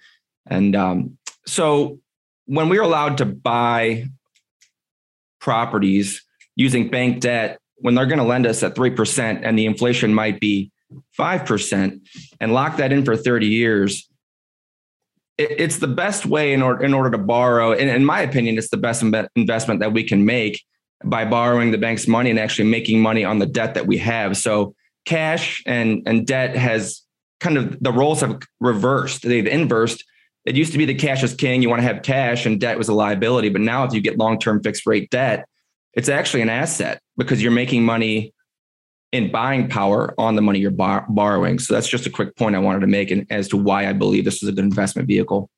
and 0.47 0.73
um, 0.73 1.17
so 1.45 2.00
when 2.45 2.69
we're 2.69 2.81
allowed 2.81 3.17
to 3.17 3.25
buy 3.25 4.07
properties 5.39 6.24
using 6.56 6.89
bank 6.89 7.21
debt 7.21 7.59
when 7.77 7.95
they're 7.95 8.06
going 8.06 8.19
to 8.19 8.25
lend 8.25 8.45
us 8.45 8.63
at 8.63 8.75
3% 8.75 9.41
and 9.44 9.57
the 9.57 9.65
inflation 9.65 10.13
might 10.13 10.39
be 10.39 10.71
5% 11.18 12.01
and 12.39 12.53
lock 12.53 12.77
that 12.77 12.91
in 12.91 13.06
for 13.06 13.15
30 13.15 13.47
years 13.47 14.09
it's 15.39 15.77
the 15.77 15.88
best 15.88 16.25
way 16.25 16.51
in 16.51 16.62
order 16.62 16.83
in 16.83 16.94
order 16.94 17.09
to 17.12 17.18
borrow. 17.18 17.71
And 17.71 17.89
in 17.89 18.03
my 18.03 18.21
opinion 18.21 18.57
it's 18.57 18.69
the 18.69 18.77
best 18.77 19.01
investment 19.01 19.80
that 19.80 19.94
we 19.94 20.03
can 20.03 20.25
make 20.25 20.62
by 21.06 21.24
borrowing 21.24 21.71
the 21.71 21.77
bank's 21.77 22.07
money 22.07 22.30
and 22.30 22.38
actually 22.38 22.69
making 22.69 23.01
money 23.01 23.24
on 23.24 23.39
the 23.39 23.45
debt 23.45 23.75
that 23.75 23.88
we 23.88 23.97
have. 24.00 24.35
So 24.35 24.75
cash 25.06 25.63
and 25.65 26.03
and 26.06 26.27
debt 26.27 26.57
has 26.57 27.03
kind 27.39 27.57
of 27.57 27.77
the 27.80 27.94
roles 27.94 28.19
have 28.19 28.42
reversed. 28.59 29.21
They've 29.21 29.47
inversed 29.47 30.03
it 30.45 30.56
used 30.56 30.71
to 30.71 30.77
be 30.77 30.86
the 30.86 30.95
cash 30.95 31.24
is 31.24 31.33
king. 31.33 31.62
You 31.62 31.69
want 31.69 31.81
to 31.81 31.88
have 31.88 32.01
cash 32.01 32.45
and 32.45 32.59
debt 32.59 32.77
was 32.77 32.89
a 32.89 32.94
liability. 32.94 33.50
But 33.50 33.62
now 33.62 33.83
if 33.83 33.94
you 33.94 34.01
get 34.01 34.18
long-term 34.18 34.63
fixed 34.63 34.86
rate 34.86 35.09
debt, 35.09 35.47
it's 35.94 36.09
actually 36.09 36.41
an 36.41 36.50
asset 36.50 37.01
because 37.18 37.41
you're 37.41 37.51
making 37.51 37.83
money 37.83 38.33
in 39.12 39.31
buying 39.31 39.68
power 39.68 40.13
on 40.18 40.36
the 40.36 40.41
money 40.41 40.59
you're 40.59 40.71
bar- 40.71 41.06
borrowing. 41.09 41.59
So 41.59 41.74
that's 41.74 41.88
just 41.88 42.06
a 42.06 42.09
quick 42.09 42.36
point 42.36 42.56
I 42.56 42.59
wanted 42.59 42.81
to 42.81 42.88
make 42.88 43.12
and 43.12 43.25
as 43.30 43.47
to 43.50 43.57
why 43.57 43.88
I 43.88 43.94
believe 43.94 44.24
this 44.24 44.41
is 44.41 44.47
a 44.47 44.51
good 44.51 44.63
investment 44.63 45.07
vehicle. 45.07 45.50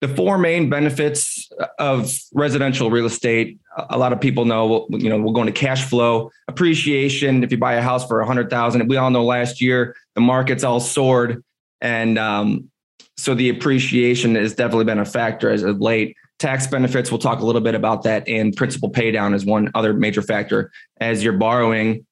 The 0.00 0.08
four 0.08 0.38
main 0.38 0.70
benefits 0.70 1.50
of 1.78 2.12
residential 2.32 2.90
real 2.90 3.06
estate 3.06 3.58
a 3.90 3.98
lot 3.98 4.12
of 4.12 4.20
people 4.20 4.44
know 4.44 4.86
you 4.90 5.08
know 5.08 5.18
we're 5.18 5.32
going 5.32 5.46
to 5.46 5.52
cash 5.52 5.84
flow. 5.84 6.30
Appreciation 6.48 7.42
if 7.44 7.50
you 7.50 7.58
buy 7.58 7.74
a 7.74 7.82
house 7.82 8.06
for 8.06 8.20
a 8.20 8.26
hundred 8.26 8.50
thousand 8.50 8.88
we 8.88 8.96
all 8.96 9.10
know 9.10 9.24
last 9.24 9.60
year 9.60 9.96
the 10.14 10.20
markets 10.20 10.64
all 10.64 10.80
soared. 10.80 11.44
And 11.80 12.18
um, 12.18 12.70
so 13.16 13.34
the 13.34 13.48
appreciation 13.48 14.34
has 14.34 14.54
definitely 14.54 14.84
been 14.84 14.98
a 14.98 15.04
factor 15.04 15.50
as 15.50 15.62
of 15.62 15.80
late. 15.80 16.16
Tax 16.38 16.66
benefits 16.66 17.10
we'll 17.10 17.18
talk 17.18 17.40
a 17.40 17.46
little 17.46 17.60
bit 17.60 17.74
about 17.74 18.02
that 18.04 18.28
and 18.28 18.54
principal 18.56 18.90
pay 18.90 19.10
down 19.10 19.34
is 19.34 19.44
one 19.44 19.70
other 19.74 19.92
major 19.92 20.22
factor. 20.22 20.70
As 21.00 21.22
you're 21.22 21.32
borrowing 21.32 22.06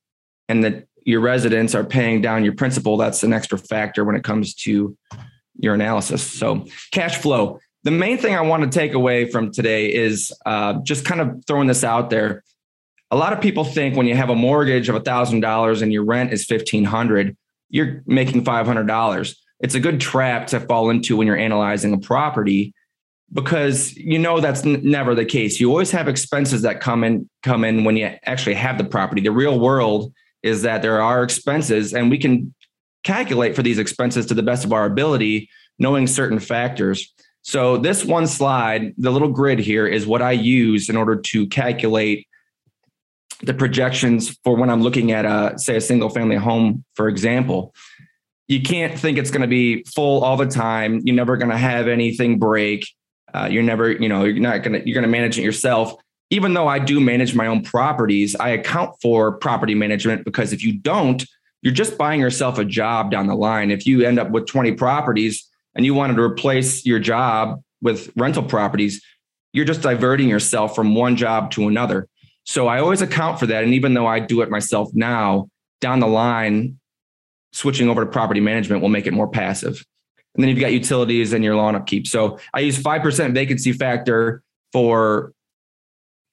and 0.49 0.65
that 0.65 0.87
your 1.05 1.21
residents 1.21 1.75
are 1.75 1.85
paying 1.85 2.21
down 2.21 2.45
your 2.45 2.55
principal 2.55 2.97
that's 2.97 3.23
an 3.23 3.33
extra 3.33 3.59
factor 3.59 4.05
when 4.05 4.17
it 4.17 4.25
comes 4.25 4.55
to 4.55 4.97
your 5.59 5.75
analysis. 5.75 6.23
So 6.23 6.67
cash 6.93 7.17
flow 7.19 7.61
the 7.87 7.93
main 7.93 8.19
thing 8.19 8.35
I 8.35 8.41
want 8.41 8.65
to 8.65 8.69
take 8.69 8.95
away 8.95 9.31
from 9.31 9.53
today 9.53 9.95
is 9.95 10.33
uh, 10.45 10.75
just 10.83 11.05
kind 11.05 11.21
of 11.21 11.45
throwing 11.47 11.69
this 11.69 11.85
out 11.85 12.11
there. 12.11 12.43
A 13.13 13.17
lot 13.17 13.33
of 13.33 13.41
people 13.41 13.63
think 13.63 13.97
when 13.97 14.07
you 14.07 14.17
have 14.17 14.29
a 14.29 14.35
mortgage 14.35 14.89
of 14.89 14.97
$1,000 14.97 15.83
and 15.83 15.93
your 15.93 16.05
rent 16.05 16.33
is 16.33 16.45
1500 16.49 17.37
you're 17.69 18.03
making 18.07 18.45
$500. 18.45 19.37
It's 19.61 19.75
a 19.75 19.81
good 19.81 20.01
trap 20.01 20.49
to 20.49 20.61
fall 20.61 20.91
into 20.91 21.17
when 21.17 21.27
you're 21.27 21.37
analyzing 21.37 21.93
a 21.93 21.99
property 21.99 22.75
because 23.33 23.97
you 23.97 24.19
know 24.19 24.41
that's 24.41 24.65
n- 24.65 24.81
never 24.85 25.15
the 25.15 25.25
case. 25.25 25.59
You 25.59 25.71
always 25.71 25.91
have 25.91 26.09
expenses 26.09 26.63
that 26.63 26.81
come 26.81 27.03
in 27.03 27.29
come 27.43 27.65
in 27.65 27.85
when 27.85 27.97
you 27.97 28.15
actually 28.25 28.55
have 28.55 28.79
the 28.79 28.85
property. 28.85 29.21
The 29.21 29.33
real 29.33 29.59
world 29.59 30.13
is 30.43 30.63
that 30.63 30.83
there 30.83 31.01
are 31.01 31.25
expenses 31.25 31.93
and 31.93 32.11
we 32.11 32.19
can 32.19 32.55
calculate 33.03 33.57
for 33.57 33.63
these 33.63 33.79
expenses 33.79 34.27
to 34.27 34.35
the 34.35 34.43
best 34.43 34.65
of 34.65 34.73
our 34.73 34.85
ability 34.85 35.49
knowing 35.79 36.07
certain 36.07 36.39
factors. 36.39 37.13
So 37.47 37.77
this 37.77 38.05
one 38.05 38.27
slide, 38.27 38.93
the 38.99 39.13
little 39.13 39.29
grid 39.29 39.61
here 39.61 39.87
is 39.87 40.05
what 40.05 40.21
I 40.21 40.33
use 40.33 40.89
in 40.89 40.97
order 40.97 41.15
to 41.15 41.47
calculate 41.47 42.27
the 43.41 43.55
projections 43.55 44.37
for 44.43 44.57
when 44.57 44.69
I'm 44.69 44.83
looking 44.83 45.13
at 45.13 45.25
a 45.25 45.57
say 45.57 45.77
a 45.77 45.81
single 45.81 46.09
family 46.09 46.35
home, 46.35 46.85
for 46.95 47.07
example. 47.07 47.73
You 48.49 48.63
can't 48.63 48.99
think 48.99 49.17
it's 49.17 49.31
going 49.31 49.43
to 49.43 49.47
be 49.47 49.85
full 49.85 50.25
all 50.25 50.37
the 50.37 50.47
time. 50.47 51.03
You're 51.05 51.15
never 51.15 51.37
going 51.37 51.53
to 51.53 51.57
have 51.57 51.87
anything 51.87 52.41
break. 52.41 52.89
Uh, 53.33 53.47
you're 53.49 53.63
never, 53.63 53.93
you 53.93 54.09
know, 54.09 54.25
you're 54.25 54.43
not 54.43 54.65
going 54.65 54.81
to, 54.81 54.85
you're 54.85 54.95
going 54.95 55.09
to 55.09 55.09
manage 55.09 55.39
it 55.39 55.43
yourself. 55.43 55.95
Even 56.31 56.53
though 56.53 56.67
I 56.67 56.81
do 56.81 56.99
manage 56.99 57.37
my 57.37 57.47
own 57.47 57.63
properties, 57.63 58.35
I 58.35 58.49
account 58.49 58.97
for 59.01 59.39
property 59.39 59.77
management 59.77 60.25
because 60.25 60.53
if 60.53 60.65
you 60.65 60.81
don't, 60.81 61.25
you're 61.63 61.73
just 61.73 61.97
buying 61.97 62.21
yourself 62.21 62.59
a 62.59 62.65
job 62.65 63.13
down 63.13 63.29
the 63.29 63.37
line. 63.37 63.71
If 63.71 63.87
you 63.87 64.05
end 64.05 64.19
up 64.19 64.31
with 64.31 64.49
20 64.49 64.73
properties, 64.73 65.49
and 65.77 65.85
you 65.85 65.95
wanted 65.95 66.17
to 66.17 66.23
replace 66.23 66.85
your 66.85 66.99
job 66.99 67.63
with 67.81 68.11
rental 68.17 68.43
properties, 68.43 69.05
you're 69.53 69.65
just 69.65 69.83
diverting 69.83 70.29
yourself 70.29 70.75
from 70.75 70.95
one 70.95 71.17
job 71.17 71.53
to 71.53 71.69
another. 71.69 72.09
So 72.45 72.67
I 72.67 72.81
always 72.81 73.03
account 73.03 73.39
for 73.39 73.47
that. 73.47 73.63
And 73.63 73.75
even 73.75 73.95
though 73.95 74.07
I 74.07 74.19
do 74.19 74.41
it 74.41 74.51
myself 74.51 74.91
now, 74.95 75.49
down 75.81 76.01
the 76.01 76.07
line, 76.07 76.79
switching 77.53 77.89
over 77.89 78.05
to 78.05 78.11
property 78.11 78.41
management 78.41 78.83
will 78.83 78.89
make 78.89 79.07
it 79.07 79.13
more 79.13 79.29
passive. 79.29 79.85
And 80.35 80.43
then 80.43 80.51
you've 80.51 80.61
got 80.61 80.73
utilities 80.73 81.33
and 81.33 81.45
your 81.45 81.57
lawn 81.57 81.75
upkeep. 81.75 82.07
So 82.07 82.39
I 82.53 82.61
use 82.61 82.79
5% 82.79 83.35
vacancy 83.35 83.73
factor 83.73 84.43
for 84.73 85.33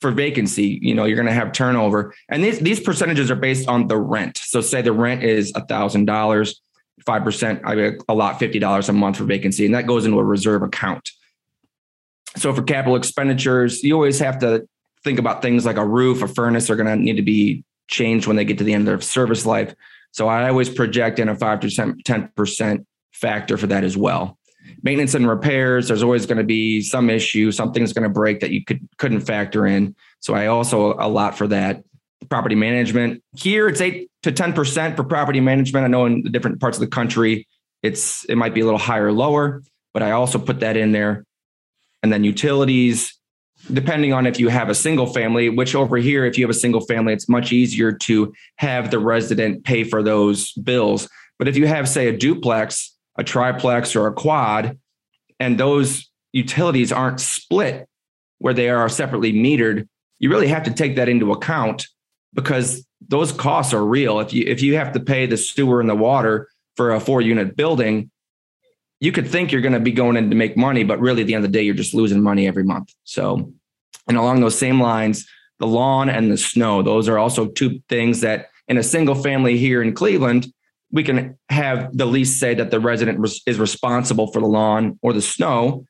for 0.04 0.12
vacancy, 0.12 0.80
you 0.82 0.94
know, 0.94 1.06
you're 1.06 1.16
going 1.16 1.28
to 1.28 1.34
have 1.34 1.54
turnover. 1.54 2.14
And 2.28 2.44
these, 2.44 2.60
these 2.60 2.82
percentages 2.82 3.32
are 3.32 3.38
based 3.38 3.70
on 3.70 3.88
the 3.88 3.98
rent. 3.98 4.38
So 4.38 4.60
say 4.60 4.82
the 4.82 4.92
rent 4.92 5.24
is 5.24 5.54
a 5.56 5.62
$1,000, 5.62 6.56
5%, 7.06 7.62
I 7.66 7.98
allot 8.10 8.40
$50 8.40 8.90
a 8.90 8.94
month 8.94 9.18
for 9.18 9.24
vacancy, 9.26 9.66
and 9.66 9.76
that 9.76 9.88
goes 9.88 10.06
into 10.06 10.20
a 10.20 10.24
reserve 10.24 10.64
account. 10.64 11.10
So 12.36 12.54
for 12.54 12.64
capital 12.64 12.96
expenditures, 12.96 13.84
you 13.84 13.94
always 13.94 14.20
have 14.20 14.40
to 14.40 14.68
think 15.04 15.20
about 15.20 15.42
things 15.42 15.66
like 15.66 15.78
a 15.78 15.86
roof, 15.86 16.22
a 16.22 16.28
furnace 16.28 16.70
are 16.70 16.76
going 16.76 16.88
to 16.88 16.96
need 16.96 17.18
to 17.18 17.22
be 17.22 17.64
changed 17.88 18.28
when 18.28 18.36
they 18.36 18.46
get 18.46 18.58
to 18.58 18.64
the 18.64 18.74
end 18.74 18.82
of 18.82 18.86
their 18.86 19.02
service 19.02 19.46
life. 19.46 19.76
So 20.12 20.28
I 20.28 20.50
always 20.50 20.70
project 20.70 21.20
in 21.20 21.30
a 21.30 21.36
5 21.36 21.60
to 21.62 21.68
10% 21.68 22.86
factor 23.12 23.58
for 23.58 23.68
that 23.68 23.84
as 23.84 23.96
well 23.96 24.38
maintenance 24.82 25.14
and 25.14 25.28
repairs 25.28 25.88
there's 25.88 26.04
always 26.04 26.26
going 26.26 26.38
to 26.38 26.44
be 26.44 26.82
some 26.82 27.10
issue 27.10 27.52
something's 27.52 27.94
going 27.94 28.04
to 28.04 28.10
break 28.10 28.40
that 28.40 28.52
you 28.52 28.64
could 28.64 28.88
couldn't 28.98 29.22
factor 29.22 29.66
in 29.66 29.96
so 30.20 30.34
i 30.34 30.48
also 30.48 30.94
a 30.94 31.08
lot 31.08 31.38
for 31.38 31.48
that 31.48 31.84
property 32.30 32.56
management. 32.56 33.24
Here 33.36 33.68
it's 33.68 33.82
8 33.82 34.10
to 34.24 34.32
10% 34.32 34.96
for 34.96 35.04
property 35.04 35.40
management. 35.40 35.86
I 35.86 35.88
know 35.88 36.06
in 36.06 36.24
the 36.24 36.30
different 36.30 36.60
parts 36.60 36.78
of 36.78 36.82
the 36.82 36.88
country 36.88 37.48
it's 37.82 38.24
it 38.26 38.38
might 38.38 38.54
be 38.54 38.62
a 38.62 38.66
little 38.66 38.80
higher 38.80 39.08
or 39.08 39.12
lower 39.12 39.62
but 39.94 40.02
i 40.02 40.12
also 40.12 40.40
put 40.40 40.62
that 40.62 40.78
in 40.78 40.92
there. 40.92 41.26
And 42.02 42.12
then 42.12 42.24
utilities 42.24 43.18
depending 43.72 44.12
on 44.12 44.26
if 44.28 44.40
you 44.40 44.50
have 44.50 44.70
a 44.70 44.76
single 44.76 45.08
family 45.08 45.48
which 45.50 45.76
over 45.76 45.98
here 45.98 46.26
if 46.26 46.38
you 46.38 46.44
have 46.44 46.50
a 46.50 46.60
single 46.60 46.82
family 46.82 47.14
it's 47.14 47.30
much 47.30 47.52
easier 47.54 47.92
to 47.92 48.34
have 48.58 48.92
the 48.92 49.00
resident 49.00 49.64
pay 49.64 49.84
for 49.84 50.04
those 50.04 50.52
bills. 50.54 51.08
But 51.40 51.48
if 51.48 51.58
you 51.58 51.68
have 51.68 51.88
say 51.88 52.08
a 52.08 52.18
duplex 52.18 52.94
a 53.18 53.24
triplex 53.24 53.96
or 53.96 54.08
a 54.08 54.14
quad, 54.14 54.78
and 55.40 55.60
those 55.60 56.10
utilities 56.32 56.92
aren't 56.92 57.20
split 57.20 57.88
where 58.40 58.54
they 58.54 58.70
are 58.70 58.90
separately 58.90 59.34
metered, 59.34 59.88
you 60.20 60.30
really 60.30 60.48
have 60.48 60.64
to 60.64 60.72
take 60.72 60.96
that 60.96 61.10
into 61.10 61.32
account 61.32 61.88
because 62.34 62.86
those 63.08 63.32
costs 63.32 63.74
are 63.74 63.86
real. 63.86 64.20
If 64.20 64.34
you 64.34 64.46
if 64.48 64.62
you 64.62 64.76
have 64.76 64.94
to 64.94 65.00
pay 65.00 65.26
the 65.26 65.38
sewer 65.38 65.80
and 65.80 65.90
the 65.90 65.96
water 65.96 66.50
for 66.76 66.94
a 66.94 67.00
four 67.00 67.22
unit 67.22 67.56
building, 67.56 68.10
you 69.00 69.12
could 69.12 69.28
think 69.28 69.52
you're 69.52 69.62
going 69.62 69.74
to 69.74 69.80
be 69.80 69.92
going 69.92 70.18
in 70.18 70.30
to 70.30 70.36
make 70.36 70.56
money, 70.56 70.84
but 70.84 71.00
really 71.00 71.22
at 71.22 71.28
the 71.28 71.36
end 71.36 71.46
of 71.46 71.52
the 71.52 71.58
day, 71.58 71.64
you're 71.64 71.76
just 71.76 71.94
losing 71.94 72.22
money 72.22 72.48
every 72.48 72.64
month. 72.64 72.94
So, 73.04 73.54
and 74.08 74.18
along 74.18 74.40
those 74.40 74.58
same 74.58 74.80
lines, 74.82 75.28
the 75.60 75.68
lawn 75.68 76.10
and 76.10 76.32
the 76.32 76.38
snow, 76.38 76.82
those 76.82 77.08
are 77.10 77.18
also 77.18 77.48
two 77.48 77.82
things 77.90 78.22
that 78.22 78.48
in 78.68 78.78
a 78.78 78.84
single 78.84 79.16
family 79.16 79.58
here 79.58 79.84
in 79.84 79.94
Cleveland, 79.94 80.48
we 80.92 81.04
can 81.04 81.38
have 81.50 81.96
the 81.96 82.06
lease 82.06 82.40
say 82.40 82.54
that 82.54 82.72
the 82.72 82.80
resident 82.80 83.28
is 83.46 83.60
responsible 83.60 84.32
for 84.32 84.40
the 84.40 84.48
lawn 84.48 84.98
or 85.02 85.12
the 85.12 85.22
snow. 85.22 85.86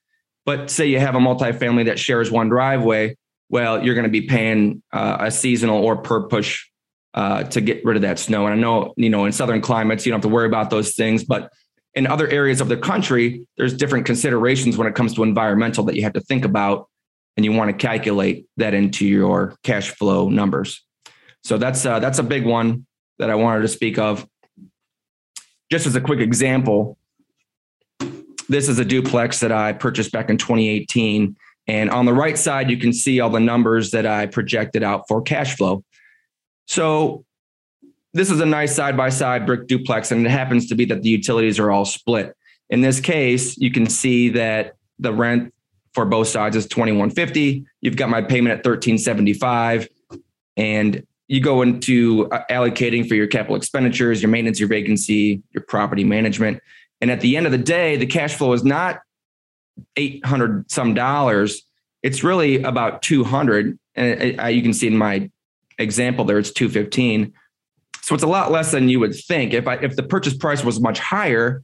But 0.45 0.69
say 0.69 0.87
you 0.87 0.99
have 0.99 1.15
a 1.15 1.19
multifamily 1.19 1.85
that 1.85 1.99
shares 1.99 2.31
one 2.31 2.49
driveway, 2.49 3.15
well, 3.53 3.85
you're 3.85 3.93
going 3.93 4.03
to 4.03 4.09
be 4.09 4.23
paying 4.23 4.81
uh, 4.91 5.17
a 5.19 5.29
seasonal 5.29 5.85
or 5.85 5.95
per 5.95 6.23
push 6.23 6.65
uh, 7.13 7.43
to 7.43 7.61
get 7.61 7.85
rid 7.85 7.95
of 7.95 8.01
that 8.01 8.17
snow. 8.17 8.47
And 8.47 8.55
I 8.55 8.57
know, 8.57 8.95
you 8.97 9.11
know, 9.11 9.25
in 9.25 9.31
southern 9.31 9.61
climates, 9.61 10.07
you 10.07 10.11
don't 10.11 10.23
have 10.23 10.27
to 10.27 10.33
worry 10.33 10.47
about 10.47 10.71
those 10.71 10.95
things, 10.95 11.23
but 11.23 11.53
in 11.93 12.07
other 12.07 12.27
areas 12.27 12.61
of 12.61 12.67
the 12.67 12.77
country, 12.77 13.45
there's 13.55 13.75
different 13.75 14.07
considerations 14.07 14.75
when 14.75 14.87
it 14.87 14.95
comes 14.95 15.13
to 15.13 15.21
environmental 15.21 15.83
that 15.83 15.95
you 15.95 16.01
have 16.01 16.13
to 16.13 16.21
think 16.21 16.45
about, 16.45 16.89
and 17.37 17.45
you 17.45 17.51
want 17.51 17.69
to 17.69 17.77
calculate 17.77 18.47
that 18.57 18.73
into 18.73 19.05
your 19.05 19.55
cash 19.61 19.91
flow 19.91 20.29
numbers. 20.29 20.83
So 21.43 21.59
that's 21.59 21.85
uh, 21.85 21.99
that's 21.99 22.17
a 22.17 22.23
big 22.23 22.47
one 22.47 22.87
that 23.19 23.29
I 23.29 23.35
wanted 23.35 23.61
to 23.61 23.67
speak 23.67 23.99
of 23.99 24.27
just 25.69 25.85
as 25.85 25.95
a 25.95 26.01
quick 26.01 26.21
example, 26.21 26.97
this 28.49 28.67
is 28.67 28.79
a 28.79 28.85
duplex 28.85 29.41
that 29.41 29.51
I 29.51 29.73
purchased 29.73 30.11
back 30.11 30.31
in 30.31 30.37
2018. 30.37 31.35
And 31.67 31.89
on 31.89 32.05
the 32.05 32.13
right 32.13 32.37
side, 32.37 32.69
you 32.69 32.77
can 32.77 32.91
see 32.93 33.19
all 33.19 33.29
the 33.29 33.39
numbers 33.39 33.91
that 33.91 34.05
I 34.05 34.25
projected 34.25 34.83
out 34.83 35.07
for 35.07 35.21
cash 35.21 35.55
flow. 35.55 35.83
So 36.67 37.25
this 38.13 38.29
is 38.29 38.39
a 38.41 38.45
nice 38.45 38.75
side 38.75 38.97
by 38.97 39.09
side 39.09 39.45
brick 39.45 39.67
duplex, 39.67 40.11
and 40.11 40.25
it 40.25 40.29
happens 40.29 40.67
to 40.67 40.75
be 40.75 40.85
that 40.85 41.01
the 41.01 41.09
utilities 41.09 41.59
are 41.59 41.71
all 41.71 41.85
split. 41.85 42.35
In 42.69 42.81
this 42.81 42.99
case, 42.99 43.57
you 43.57 43.71
can 43.71 43.87
see 43.87 44.29
that 44.29 44.75
the 44.99 45.13
rent 45.13 45.53
for 45.93 46.05
both 46.05 46.27
sides 46.27 46.55
is 46.55 46.65
2150. 46.67 47.65
You've 47.81 47.95
got 47.95 48.09
my 48.09 48.21
payment 48.21 48.51
at 48.51 48.65
1375 48.65 49.87
and 50.57 51.05
you 51.27 51.39
go 51.39 51.61
into 51.61 52.27
uh, 52.31 52.43
allocating 52.49 53.07
for 53.07 53.15
your 53.15 53.27
capital 53.27 53.55
expenditures, 53.55 54.21
your 54.21 54.29
maintenance, 54.29 54.59
your 54.59 54.69
vacancy, 54.69 55.41
your 55.51 55.63
property 55.63 56.03
management. 56.03 56.61
And 57.01 57.11
at 57.11 57.21
the 57.21 57.37
end 57.37 57.45
of 57.45 57.51
the 57.51 57.57
day, 57.57 57.95
the 57.95 58.05
cash 58.05 58.35
flow 58.35 58.53
is 58.53 58.63
not 58.63 59.01
800 59.95 60.71
some 60.71 60.93
dollars. 60.93 61.63
It's 62.01 62.23
really 62.23 62.61
about 62.63 63.01
200. 63.01 63.77
And 63.95 64.55
you 64.55 64.61
can 64.61 64.73
see 64.73 64.87
in 64.87 64.97
my 64.97 65.29
example 65.77 66.25
there, 66.25 66.39
it's 66.39 66.51
215. 66.51 67.33
So 68.01 68.15
it's 68.15 68.23
a 68.23 68.27
lot 68.27 68.51
less 68.51 68.71
than 68.71 68.89
you 68.89 68.99
would 68.99 69.15
think. 69.15 69.53
If 69.53 69.67
I, 69.67 69.75
if 69.75 69.95
the 69.95 70.03
purchase 70.03 70.35
price 70.35 70.63
was 70.63 70.79
much 70.79 70.99
higher, 70.99 71.63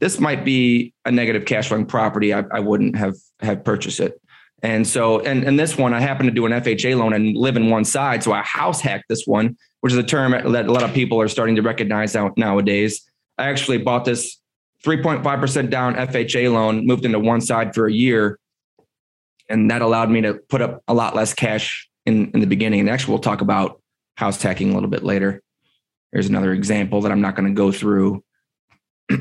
this 0.00 0.18
might 0.18 0.44
be 0.44 0.92
a 1.04 1.12
negative 1.12 1.44
cash 1.44 1.68
flowing 1.68 1.86
property. 1.86 2.34
I, 2.34 2.44
I 2.52 2.60
wouldn't 2.60 2.96
have 2.96 3.14
have 3.40 3.64
purchased 3.64 4.00
it. 4.00 4.20
And 4.62 4.86
so, 4.86 5.20
and, 5.20 5.44
and 5.44 5.58
this 5.58 5.76
one, 5.76 5.92
I 5.92 6.00
happen 6.00 6.26
to 6.26 6.32
do 6.32 6.46
an 6.46 6.52
FHA 6.52 6.98
loan 6.98 7.12
and 7.12 7.36
live 7.36 7.56
in 7.56 7.70
one 7.70 7.84
side. 7.84 8.22
So 8.22 8.32
I 8.32 8.42
house 8.42 8.80
hacked 8.80 9.04
this 9.08 9.24
one, 9.26 9.56
which 9.80 9.92
is 9.92 9.98
a 9.98 10.02
term 10.02 10.32
that 10.32 10.66
a 10.66 10.72
lot 10.72 10.82
of 10.82 10.94
people 10.94 11.20
are 11.20 11.28
starting 11.28 11.56
to 11.56 11.62
recognize 11.62 12.16
out 12.16 12.36
nowadays. 12.38 13.08
I 13.38 13.48
actually 13.48 13.78
bought 13.78 14.04
this 14.04 14.40
3.5% 14.86 15.68
down 15.68 15.94
FHA 15.96 16.52
loan, 16.52 16.86
moved 16.86 17.04
into 17.04 17.18
one 17.18 17.40
side 17.40 17.74
for 17.74 17.86
a 17.86 17.92
year. 17.92 18.38
And 19.48 19.70
that 19.70 19.82
allowed 19.82 20.10
me 20.10 20.20
to 20.22 20.34
put 20.34 20.62
up 20.62 20.82
a 20.86 20.94
lot 20.94 21.14
less 21.14 21.34
cash 21.34 21.88
in, 22.04 22.30
in 22.32 22.40
the 22.40 22.46
beginning. 22.46 22.80
And 22.80 22.88
actually, 22.88 23.12
we'll 23.12 23.22
talk 23.22 23.40
about 23.40 23.82
house 24.16 24.40
hacking 24.40 24.70
a 24.70 24.74
little 24.74 24.88
bit 24.88 25.02
later. 25.02 25.42
Here's 26.12 26.28
another 26.28 26.52
example 26.52 27.00
that 27.02 27.12
I'm 27.12 27.20
not 27.20 27.34
going 27.36 27.48
to 27.48 27.54
go 27.54 27.72
through. 27.72 28.24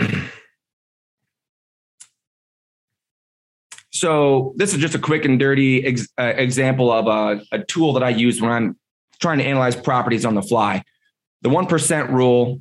So 3.95 4.53
this 4.57 4.73
is 4.73 4.81
just 4.81 4.93
a 4.93 4.99
quick 4.99 5.23
and 5.23 5.39
dirty 5.39 5.85
ex- 5.85 6.09
uh, 6.19 6.33
example 6.35 6.91
of 6.91 7.07
a, 7.07 7.41
a 7.53 7.63
tool 7.63 7.93
that 7.93 8.03
I 8.03 8.09
use 8.09 8.41
when 8.41 8.51
I'm 8.51 8.77
trying 9.21 9.37
to 9.37 9.45
analyze 9.45 9.73
properties 9.73 10.25
on 10.25 10.35
the 10.35 10.41
fly. 10.41 10.83
The 11.43 11.49
1% 11.49 12.11
rule, 12.11 12.59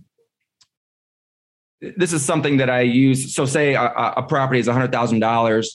this 1.97 2.13
is 2.13 2.25
something 2.25 2.59
that 2.59 2.71
I 2.71 2.81
use. 2.81 3.35
So 3.35 3.47
say 3.47 3.75
a, 3.75 3.85
a 3.85 4.23
property 4.23 4.61
is 4.61 4.67
$100,000 4.67 5.67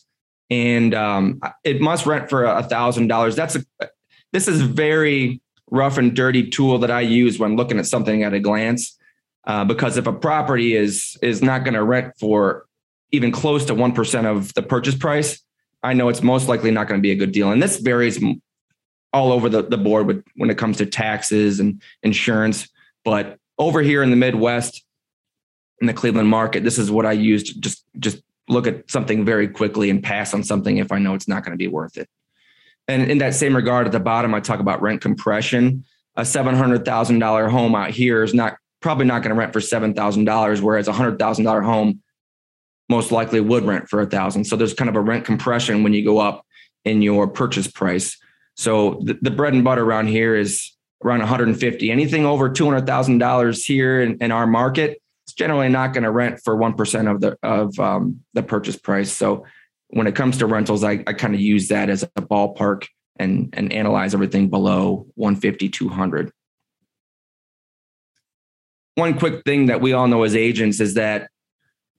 and 0.49 0.95
um, 0.95 1.41
it 1.63 1.81
must 1.81 2.05
rent 2.05 2.29
for 2.29 2.45
a 2.45 2.63
$1,000. 2.63 3.35
That's 3.35 3.55
a, 3.55 3.89
this 4.31 4.47
is 4.47 4.61
very 4.61 5.41
rough 5.71 5.97
and 5.97 6.15
dirty 6.15 6.49
tool 6.49 6.79
that 6.79 6.91
I 6.91 7.01
use 7.01 7.39
when 7.39 7.55
looking 7.55 7.79
at 7.79 7.85
something 7.85 8.23
at 8.23 8.33
a 8.33 8.39
glance. 8.39 8.97
Uh, 9.45 9.63
because 9.65 9.97
if 9.97 10.05
a 10.05 10.13
property 10.13 10.75
is 10.75 11.17
is 11.21 11.41
not 11.41 11.63
going 11.63 11.73
to 11.73 11.83
rent 11.83 12.13
for 12.19 12.65
even 13.11 13.31
close 13.31 13.65
to 13.65 13.73
1% 13.73 14.25
of 14.25 14.53
the 14.53 14.61
purchase 14.61 14.95
price, 14.95 15.41
I 15.81 15.93
know 15.93 16.09
it's 16.09 16.21
most 16.21 16.47
likely 16.47 16.71
not 16.71 16.87
going 16.87 16.99
to 16.99 17.01
be 17.01 17.11
a 17.11 17.15
good 17.15 17.31
deal. 17.31 17.51
And 17.51 17.63
this 17.63 17.77
varies 17.77 18.23
all 19.13 19.31
over 19.31 19.49
the, 19.49 19.63
the 19.63 19.77
board 19.77 20.05
with, 20.05 20.23
when 20.35 20.49
it 20.49 20.57
comes 20.57 20.77
to 20.77 20.85
taxes 20.85 21.59
and 21.59 21.81
insurance. 22.03 22.67
But 23.03 23.37
over 23.57 23.81
here 23.81 24.03
in 24.03 24.09
the 24.09 24.15
Midwest, 24.15 24.83
in 25.81 25.87
the 25.87 25.93
Cleveland 25.93 26.29
market, 26.29 26.63
this 26.63 26.77
is 26.77 26.91
what 26.91 27.05
I 27.05 27.13
use 27.13 27.43
to 27.43 27.59
just 27.59 27.85
just 27.99 28.21
look 28.47 28.67
at 28.67 28.89
something 28.89 29.23
very 29.23 29.47
quickly 29.47 29.89
and 29.89 30.01
pass 30.01 30.33
on 30.33 30.43
something 30.43 30.77
if 30.77 30.91
I 30.91 30.99
know 30.99 31.13
it's 31.13 31.27
not 31.27 31.43
going 31.43 31.51
to 31.51 31.57
be 31.57 31.67
worth 31.67 31.97
it. 31.97 32.09
And 32.87 33.11
in 33.11 33.19
that 33.19 33.35
same 33.35 33.55
regard, 33.55 33.85
at 33.85 33.91
the 33.91 33.99
bottom, 33.99 34.33
I 34.33 34.39
talk 34.39 34.59
about 34.59 34.81
rent 34.81 35.01
compression. 35.01 35.85
A 36.15 36.25
seven 36.25 36.55
hundred 36.55 36.85
thousand 36.85 37.19
dollar 37.19 37.47
home 37.47 37.75
out 37.75 37.91
here 37.91 38.23
is 38.23 38.33
not 38.33 38.57
probably 38.81 39.05
not 39.05 39.21
going 39.21 39.33
to 39.33 39.39
rent 39.39 39.53
for 39.53 39.61
seven 39.61 39.93
thousand 39.93 40.25
dollars, 40.25 40.61
whereas 40.61 40.87
a 40.87 40.93
hundred 40.93 41.19
thousand 41.19 41.45
dollar 41.45 41.61
home 41.61 42.01
most 42.89 43.11
likely 43.11 43.39
would 43.39 43.63
rent 43.63 43.87
for 43.87 44.01
a 44.01 44.05
thousand. 44.05 44.45
So 44.45 44.55
there's 44.55 44.73
kind 44.73 44.89
of 44.89 44.95
a 44.95 45.01
rent 45.01 45.23
compression 45.23 45.83
when 45.83 45.93
you 45.93 46.03
go 46.03 46.17
up 46.17 46.45
in 46.83 47.01
your 47.01 47.27
purchase 47.27 47.67
price. 47.67 48.17
So 48.55 48.99
the, 49.03 49.17
the 49.21 49.31
bread 49.31 49.53
and 49.53 49.63
butter 49.63 49.83
around 49.83 50.07
here 50.07 50.35
is 50.35 50.75
around 51.03 51.19
150. 51.19 51.91
Anything 51.91 52.25
over 52.25 52.49
$200,000 52.49 53.65
here 53.65 54.01
in, 54.01 54.17
in, 54.17 54.31
our 54.31 54.47
market, 54.47 55.01
it's 55.29 55.35
generally 55.35 55.69
not 55.69 55.93
going 55.93 56.05
to 56.05 56.09
rent 56.09 56.41
for 56.43 56.57
1% 56.57 57.11
of 57.11 57.21
the, 57.21 57.37
of 57.43 57.79
um, 57.79 58.21
the 58.33 58.41
purchase 58.41 58.75
price. 58.75 59.11
So 59.11 59.45
when 59.89 60.07
it 60.07 60.15
comes 60.15 60.39
to 60.39 60.47
rentals, 60.47 60.83
I, 60.83 61.03
I 61.05 61.13
kind 61.13 61.35
of 61.35 61.39
use 61.39 61.67
that 61.67 61.87
as 61.87 62.01
a 62.01 62.21
ballpark 62.21 62.87
and, 63.19 63.53
and 63.53 63.71
analyze 63.71 64.15
everything 64.15 64.49
below 64.49 65.05
150, 65.13 65.69
200. 65.69 66.31
One 68.95 69.19
quick 69.19 69.43
thing 69.45 69.67
that 69.67 69.81
we 69.81 69.93
all 69.93 70.07
know 70.07 70.23
as 70.23 70.35
agents 70.35 70.79
is 70.79 70.95
that 70.95 71.29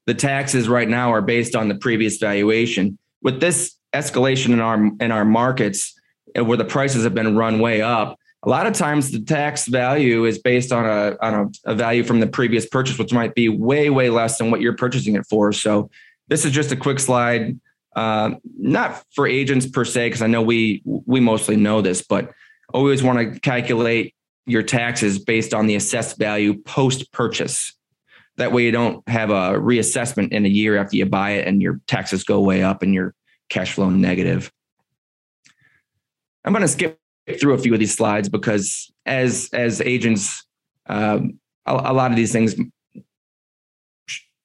the 0.07 0.15
taxes 0.15 0.69
right 0.69 0.89
now 0.89 1.13
are 1.13 1.23
based 1.23 1.55
on 1.55 1.69
the 1.69 1.77
previous 1.77 2.17
valuation. 2.17 2.99
With 3.23 3.41
this 3.41 3.77
escalation 3.95 4.47
in 4.47 4.61
our 4.61 4.77
in 5.01 5.13
our 5.13 5.25
markets, 5.25 5.95
uh, 6.37 6.45
where 6.45 6.57
the 6.57 6.65
prices 6.65 7.05
have 7.05 7.15
been 7.15 7.37
run 7.37 7.61
way 7.61 7.81
up, 7.81 8.19
a 8.43 8.49
lot 8.49 8.67
of 8.67 8.73
times 8.73 9.11
the 9.11 9.21
tax 9.21 9.67
value 9.67 10.25
is 10.25 10.39
based 10.39 10.73
on 10.73 10.87
a 10.87 11.17
on 11.21 11.35
a, 11.35 11.73
a 11.73 11.75
value 11.75 12.03
from 12.03 12.21
the 12.21 12.27
previous 12.27 12.67
purchase, 12.67 12.99
which 12.99 13.13
might 13.13 13.35
be 13.35 13.49
way 13.49 13.91
way 13.91 14.09
less 14.09 14.39
than 14.39 14.51
what 14.51 14.61
you're 14.61 14.77
purchasing 14.77 15.15
it 15.15 15.27
for. 15.29 15.53
So 15.53 15.91
this 16.29 16.45
is 16.45 16.53
just 16.53 16.73
a 16.73 16.77
quick 16.77 17.01
slide, 17.01 17.61
uh, 17.97 18.33
not 18.59 19.05
for 19.15 19.27
agents 19.27 19.67
per 19.67 19.85
se, 19.85 20.07
because 20.07 20.23
I 20.23 20.27
know 20.27 20.43
we 20.43 20.83
we 20.85 21.21
mostly 21.21 21.57
know 21.57 21.83
this, 21.83 22.03
but 22.03 22.33
always 22.73 23.03
want 23.03 23.35
to 23.35 23.41
calculate 23.41 24.15
your 24.47 24.63
taxes 24.63 25.19
based 25.19 25.53
on 25.53 25.67
the 25.67 25.75
assessed 25.75 26.19
value 26.19 26.59
post 26.63 27.13
purchase. 27.13 27.75
That 28.37 28.53
way, 28.53 28.65
you 28.65 28.73
don't 28.73 29.07
have 29.07 29.29
a 29.29 29.59
reassessment 29.59 30.33
in 30.33 30.47
a 30.47 30.49
year 30.49 30.79
after 30.79 30.97
you 30.97 31.05
buy 31.05 31.33
it 31.33 31.47
and 31.47 31.61
your 31.61 31.81
taxes 31.87 32.25
go 32.25 32.41
way 32.41 32.63
up 32.63 32.83
and 32.83 32.95
your 32.95 33.15
cash 33.51 33.75
flow 33.75 33.91
negative. 33.91 34.51
I'm 36.43 36.53
going 36.53 36.63
to 36.63 36.69
skip 36.69 37.00
through 37.39 37.55
a 37.55 37.59
few 37.59 37.73
of 37.73 37.79
these 37.79 37.95
slides 37.95 38.29
because 38.29 38.91
as 39.07 39.51
as 39.53 39.81
agents, 39.81 40.45
um, 40.87 41.39
a, 41.67 41.75
a, 41.75 41.93
lot 41.93 42.11
of 42.11 42.17
these 42.17 42.33
things 42.33 42.55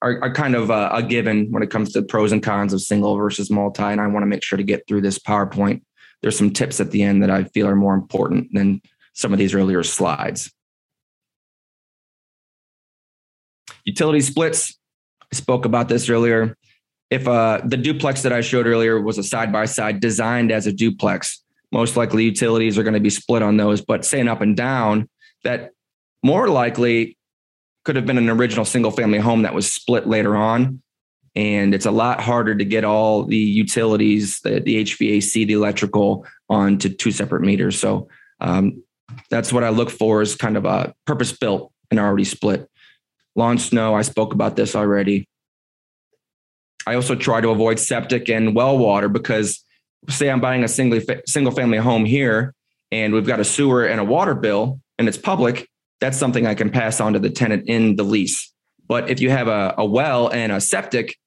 are, 0.01 0.21
are 0.21 0.33
kind 0.33 0.55
of 0.55 0.69
a, 0.69 0.89
a, 0.93 1.03
given 1.03 1.51
when 1.51 1.63
it 1.63 1.71
comes 1.71 1.93
to 1.93 2.01
pros 2.01 2.31
and 2.31 2.43
cons 2.43 2.73
of 2.73 2.81
single 2.81 3.15
versus 3.15 3.49
multi. 3.49 3.83
And 3.83 4.01
I 4.01 4.07
want 4.07 4.23
to 4.23 4.27
make 4.27 4.43
sure 4.43 4.57
to 4.57 4.63
get 4.63 4.87
through 4.87 5.01
this 5.01 5.17
PowerPoint. 5.17 5.81
There's 6.21 6.37
some 6.37 6.51
tips 6.51 6.79
at 6.79 6.91
the 6.91 7.03
end 7.03 7.23
that 7.23 7.29
I 7.29 7.45
feel 7.45 7.67
are 7.67 7.75
more 7.75 7.93
important 7.93 8.53
than 8.53 8.81
some 9.13 9.31
of 9.31 9.39
these 9.39 9.55
earlier 9.55 9.83
slides. 9.83 10.51
Utility 13.85 14.21
splits. 14.21 14.77
I 15.31 15.35
spoke 15.35 15.65
about 15.65 15.87
this 15.87 16.09
earlier. 16.09 16.57
If 17.11 17.27
uh, 17.27 17.61
the 17.63 17.77
duplex 17.77 18.23
that 18.23 18.33
I 18.33 18.41
showed 18.41 18.65
earlier 18.65 18.99
was 18.99 19.17
a 19.17 19.23
side 19.23 19.51
by 19.51 19.65
side 19.65 19.99
designed 19.99 20.51
as 20.51 20.65
a 20.65 20.73
duplex, 20.73 21.43
most 21.75 21.97
likely 21.97 22.23
utilities 22.23 22.77
are 22.77 22.83
going 22.83 22.93
to 22.93 23.01
be 23.01 23.09
split 23.09 23.43
on 23.43 23.57
those. 23.57 23.81
But 23.81 24.05
saying 24.05 24.29
up 24.29 24.39
and 24.39 24.55
down, 24.55 25.09
that 25.43 25.71
more 26.23 26.47
likely 26.47 27.17
could 27.83 27.97
have 27.97 28.05
been 28.05 28.17
an 28.17 28.29
original 28.29 28.63
single 28.63 28.91
family 28.91 29.19
home 29.19 29.41
that 29.41 29.53
was 29.53 29.69
split 29.69 30.07
later 30.07 30.37
on. 30.37 30.81
And 31.35 31.75
it's 31.75 31.85
a 31.85 31.91
lot 31.91 32.21
harder 32.21 32.55
to 32.55 32.63
get 32.63 32.85
all 32.85 33.25
the 33.25 33.35
utilities, 33.35 34.39
the, 34.39 34.61
the 34.61 34.83
HVAC, 34.83 35.47
the 35.47 35.51
electrical 35.51 36.25
onto 36.47 36.87
two 36.87 37.11
separate 37.11 37.41
meters. 37.41 37.77
So 37.77 38.07
um, 38.39 38.81
that's 39.29 39.51
what 39.51 39.65
I 39.65 39.69
look 39.69 39.89
for 39.89 40.21
is 40.21 40.33
kind 40.33 40.55
of 40.55 40.63
a 40.63 40.95
purpose 41.05 41.33
built 41.33 41.73
and 41.91 41.99
already 41.99 42.23
split. 42.23 42.69
Lawn 43.35 43.57
snow, 43.57 43.95
I 43.95 44.03
spoke 44.03 44.33
about 44.33 44.55
this 44.55 44.77
already. 44.77 45.27
I 46.87 46.95
also 46.95 47.15
try 47.15 47.41
to 47.41 47.49
avoid 47.49 47.79
septic 47.79 48.29
and 48.29 48.55
well 48.55 48.77
water 48.77 49.09
because 49.09 49.64
say 50.09 50.29
I'm 50.29 50.41
buying 50.41 50.63
a 50.63 50.67
single 50.67 51.01
single 51.25 51.51
family 51.51 51.77
home 51.77 52.05
here 52.05 52.53
and 52.91 53.13
we've 53.13 53.25
got 53.25 53.39
a 53.39 53.45
sewer 53.45 53.85
and 53.85 53.99
a 53.99 54.03
water 54.03 54.35
bill 54.35 54.79
and 54.97 55.07
it's 55.07 55.17
public, 55.17 55.67
that's 55.99 56.17
something 56.17 56.45
I 56.45 56.55
can 56.55 56.69
pass 56.69 56.99
on 56.99 57.13
to 57.13 57.19
the 57.19 57.29
tenant 57.29 57.67
in 57.67 57.95
the 57.95 58.03
lease. 58.03 58.53
But 58.87 59.09
if 59.09 59.19
you 59.19 59.29
have 59.29 59.47
a, 59.47 59.73
a 59.77 59.85
well 59.85 60.29
and 60.29 60.51
a 60.51 60.61
septic, 60.61 61.17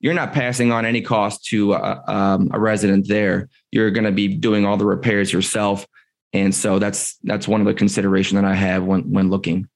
you're 0.00 0.14
not 0.14 0.32
passing 0.32 0.72
on 0.72 0.84
any 0.84 1.00
cost 1.00 1.44
to 1.46 1.74
a, 1.74 2.02
um, 2.08 2.50
a 2.52 2.58
resident 2.58 3.06
there. 3.08 3.48
You're 3.70 3.90
going 3.90 4.04
to 4.04 4.12
be 4.12 4.28
doing 4.28 4.66
all 4.66 4.76
the 4.76 4.86
repairs 4.86 5.32
yourself, 5.32 5.86
and 6.32 6.54
so 6.54 6.78
that's 6.78 7.18
that's 7.22 7.46
one 7.46 7.60
of 7.60 7.66
the 7.66 7.74
consideration 7.74 8.36
that 8.36 8.44
I 8.44 8.54
have 8.54 8.82
when 8.82 9.12
when 9.12 9.30
looking. 9.30 9.68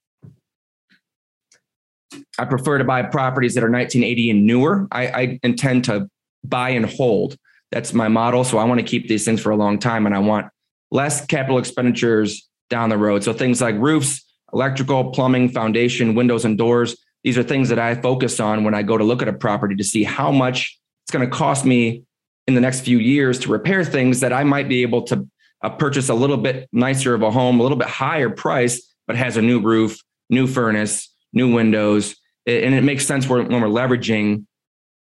I 2.37 2.45
prefer 2.45 2.77
to 2.77 2.83
buy 2.83 3.03
properties 3.03 3.55
that 3.55 3.63
are 3.63 3.71
1980 3.71 4.29
and 4.29 4.45
newer. 4.45 4.87
I, 4.91 5.07
I 5.07 5.39
intend 5.43 5.85
to 5.85 6.09
buy 6.43 6.69
and 6.71 6.85
hold. 6.85 7.37
That's 7.71 7.93
my 7.93 8.07
model. 8.07 8.43
So 8.43 8.57
I 8.57 8.63
want 8.63 8.79
to 8.79 8.85
keep 8.85 9.07
these 9.07 9.25
things 9.25 9.41
for 9.41 9.51
a 9.51 9.55
long 9.55 9.79
time, 9.79 10.05
and 10.05 10.15
I 10.15 10.19
want 10.19 10.47
less 10.91 11.25
capital 11.25 11.57
expenditures 11.57 12.47
down 12.69 12.89
the 12.89 12.97
road. 12.97 13.23
So 13.23 13.33
things 13.33 13.61
like 13.61 13.75
roofs, 13.75 14.23
electrical, 14.53 15.11
plumbing, 15.11 15.49
foundation, 15.49 16.15
windows, 16.15 16.45
and 16.45 16.57
doors. 16.57 16.97
These 17.23 17.37
are 17.37 17.43
things 17.43 17.69
that 17.69 17.79
I 17.79 17.95
focus 17.95 18.39
on 18.39 18.63
when 18.63 18.73
I 18.73 18.83
go 18.83 18.97
to 18.97 19.03
look 19.03 19.21
at 19.21 19.27
a 19.27 19.33
property 19.33 19.75
to 19.75 19.83
see 19.83 20.03
how 20.03 20.31
much 20.31 20.79
it's 21.03 21.11
going 21.11 21.29
to 21.29 21.35
cost 21.35 21.65
me 21.65 22.03
in 22.47 22.53
the 22.53 22.61
next 22.61 22.81
few 22.81 22.97
years 22.97 23.39
to 23.39 23.51
repair 23.51 23.83
things 23.83 24.21
that 24.21 24.31
I 24.31 24.43
might 24.43 24.69
be 24.69 24.81
able 24.81 25.01
to 25.03 25.27
uh, 25.61 25.69
purchase 25.69 26.09
a 26.09 26.13
little 26.13 26.37
bit 26.37 26.69
nicer 26.71 27.13
of 27.13 27.23
a 27.23 27.31
home, 27.31 27.59
a 27.59 27.63
little 27.63 27.77
bit 27.77 27.87
higher 27.87 28.29
price, 28.29 28.95
but 29.07 29.15
has 29.15 29.35
a 29.35 29.41
new 29.41 29.59
roof, 29.59 29.99
new 30.29 30.47
furnace, 30.47 31.13
new 31.33 31.53
windows. 31.53 32.15
And 32.45 32.73
it 32.73 32.83
makes 32.83 33.05
sense 33.05 33.27
when 33.27 33.49
we're 33.49 33.67
leveraging 33.67 34.45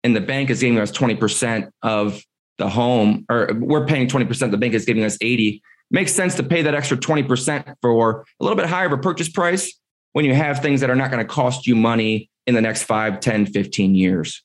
and 0.03 0.15
the 0.15 0.21
bank 0.21 0.49
is 0.49 0.59
giving 0.59 0.79
us 0.79 0.91
20% 0.91 1.69
of 1.81 2.21
the 2.63 2.69
home, 2.69 3.25
or 3.29 3.49
we're 3.55 3.85
paying 3.85 4.07
20%, 4.07 4.51
the 4.51 4.57
bank 4.57 4.73
is 4.73 4.85
giving 4.85 5.03
us 5.03 5.17
80 5.19 5.61
makes 5.91 6.11
sense 6.11 6.35
to 6.35 6.43
pay 6.43 6.63
that 6.63 6.73
extra 6.73 6.97
20% 6.97 7.75
for 7.81 8.25
a 8.39 8.43
little 8.43 8.55
bit 8.55 8.65
higher 8.65 8.87
of 8.87 8.93
a 8.93 8.97
purchase 8.97 9.29
price 9.29 9.79
when 10.13 10.25
you 10.25 10.33
have 10.33 10.61
things 10.61 10.81
that 10.81 10.89
are 10.89 10.95
not 10.95 11.11
going 11.11 11.25
to 11.25 11.31
cost 11.31 11.67
you 11.67 11.75
money 11.75 12.29
in 12.47 12.55
the 12.55 12.61
next 12.61 12.83
5, 12.83 13.19
10, 13.19 13.47
15 13.47 13.95
years. 13.95 14.43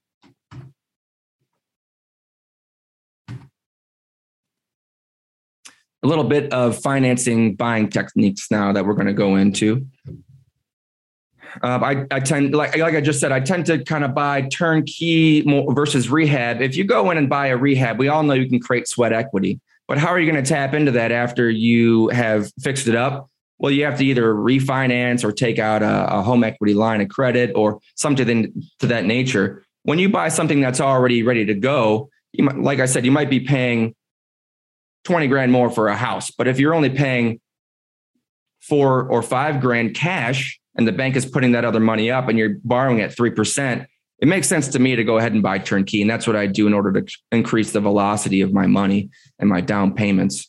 A 6.02 6.06
little 6.06 6.24
bit 6.24 6.52
of 6.52 6.78
financing 6.80 7.56
buying 7.56 7.88
techniques 7.88 8.50
now 8.50 8.72
that 8.72 8.84
we're 8.84 8.94
going 8.94 9.06
to 9.06 9.12
go 9.12 9.36
into. 9.36 9.86
Uh, 11.62 11.78
I, 11.82 12.06
I 12.10 12.20
tend 12.20 12.54
like 12.54 12.76
like 12.76 12.94
I 12.94 13.00
just 13.00 13.20
said, 13.20 13.32
I 13.32 13.40
tend 13.40 13.66
to 13.66 13.82
kind 13.84 14.04
of 14.04 14.14
buy 14.14 14.42
turnkey 14.42 15.42
versus 15.70 16.08
rehab. 16.08 16.60
If 16.60 16.76
you 16.76 16.84
go 16.84 17.10
in 17.10 17.18
and 17.18 17.28
buy 17.28 17.48
a 17.48 17.56
rehab, 17.56 17.98
we 17.98 18.08
all 18.08 18.22
know 18.22 18.34
you 18.34 18.48
can 18.48 18.60
create 18.60 18.88
sweat 18.88 19.12
equity. 19.12 19.60
But 19.86 19.98
how 19.98 20.08
are 20.08 20.20
you 20.20 20.30
going 20.30 20.42
to 20.42 20.48
tap 20.48 20.74
into 20.74 20.92
that 20.92 21.12
after 21.12 21.50
you 21.50 22.08
have 22.08 22.52
fixed 22.60 22.88
it 22.88 22.94
up? 22.94 23.28
Well, 23.58 23.72
you 23.72 23.84
have 23.86 23.98
to 23.98 24.04
either 24.04 24.34
refinance 24.34 25.24
or 25.24 25.32
take 25.32 25.58
out 25.58 25.82
a, 25.82 26.18
a 26.18 26.22
home 26.22 26.44
equity 26.44 26.74
line 26.74 27.00
of 27.00 27.08
credit 27.08 27.52
or 27.56 27.80
something 27.96 28.52
to 28.80 28.86
that 28.86 29.06
nature. 29.06 29.64
When 29.82 29.98
you 29.98 30.10
buy 30.10 30.28
something 30.28 30.60
that's 30.60 30.80
already 30.80 31.22
ready 31.22 31.46
to 31.46 31.54
go, 31.54 32.10
you 32.32 32.44
might, 32.44 32.58
like 32.58 32.78
I 32.80 32.86
said, 32.86 33.04
you 33.04 33.10
might 33.10 33.30
be 33.30 33.40
paying 33.40 33.94
20 35.04 35.26
grand 35.28 35.50
more 35.50 35.70
for 35.70 35.88
a 35.88 35.96
house. 35.96 36.30
But 36.30 36.46
if 36.46 36.60
you're 36.60 36.74
only 36.74 36.90
paying 36.90 37.40
four 38.60 39.08
or 39.08 39.22
five 39.22 39.60
grand 39.60 39.94
cash 39.94 40.60
and 40.78 40.86
the 40.86 40.92
bank 40.92 41.16
is 41.16 41.26
putting 41.26 41.52
that 41.52 41.64
other 41.64 41.80
money 41.80 42.10
up 42.10 42.28
and 42.28 42.38
you're 42.38 42.56
borrowing 42.62 43.00
at 43.00 43.14
3%, 43.14 43.84
it 44.20 44.28
makes 44.28 44.48
sense 44.48 44.68
to 44.68 44.78
me 44.78 44.96
to 44.96 45.04
go 45.04 45.18
ahead 45.18 45.32
and 45.32 45.42
buy 45.42 45.58
turnkey. 45.58 46.00
And 46.00 46.10
that's 46.10 46.26
what 46.26 46.36
I 46.36 46.46
do 46.46 46.66
in 46.66 46.72
order 46.72 47.00
to 47.00 47.16
increase 47.32 47.72
the 47.72 47.80
velocity 47.80 48.40
of 48.40 48.52
my 48.52 48.66
money 48.66 49.10
and 49.38 49.48
my 49.48 49.60
down 49.60 49.94
payments. 49.94 50.48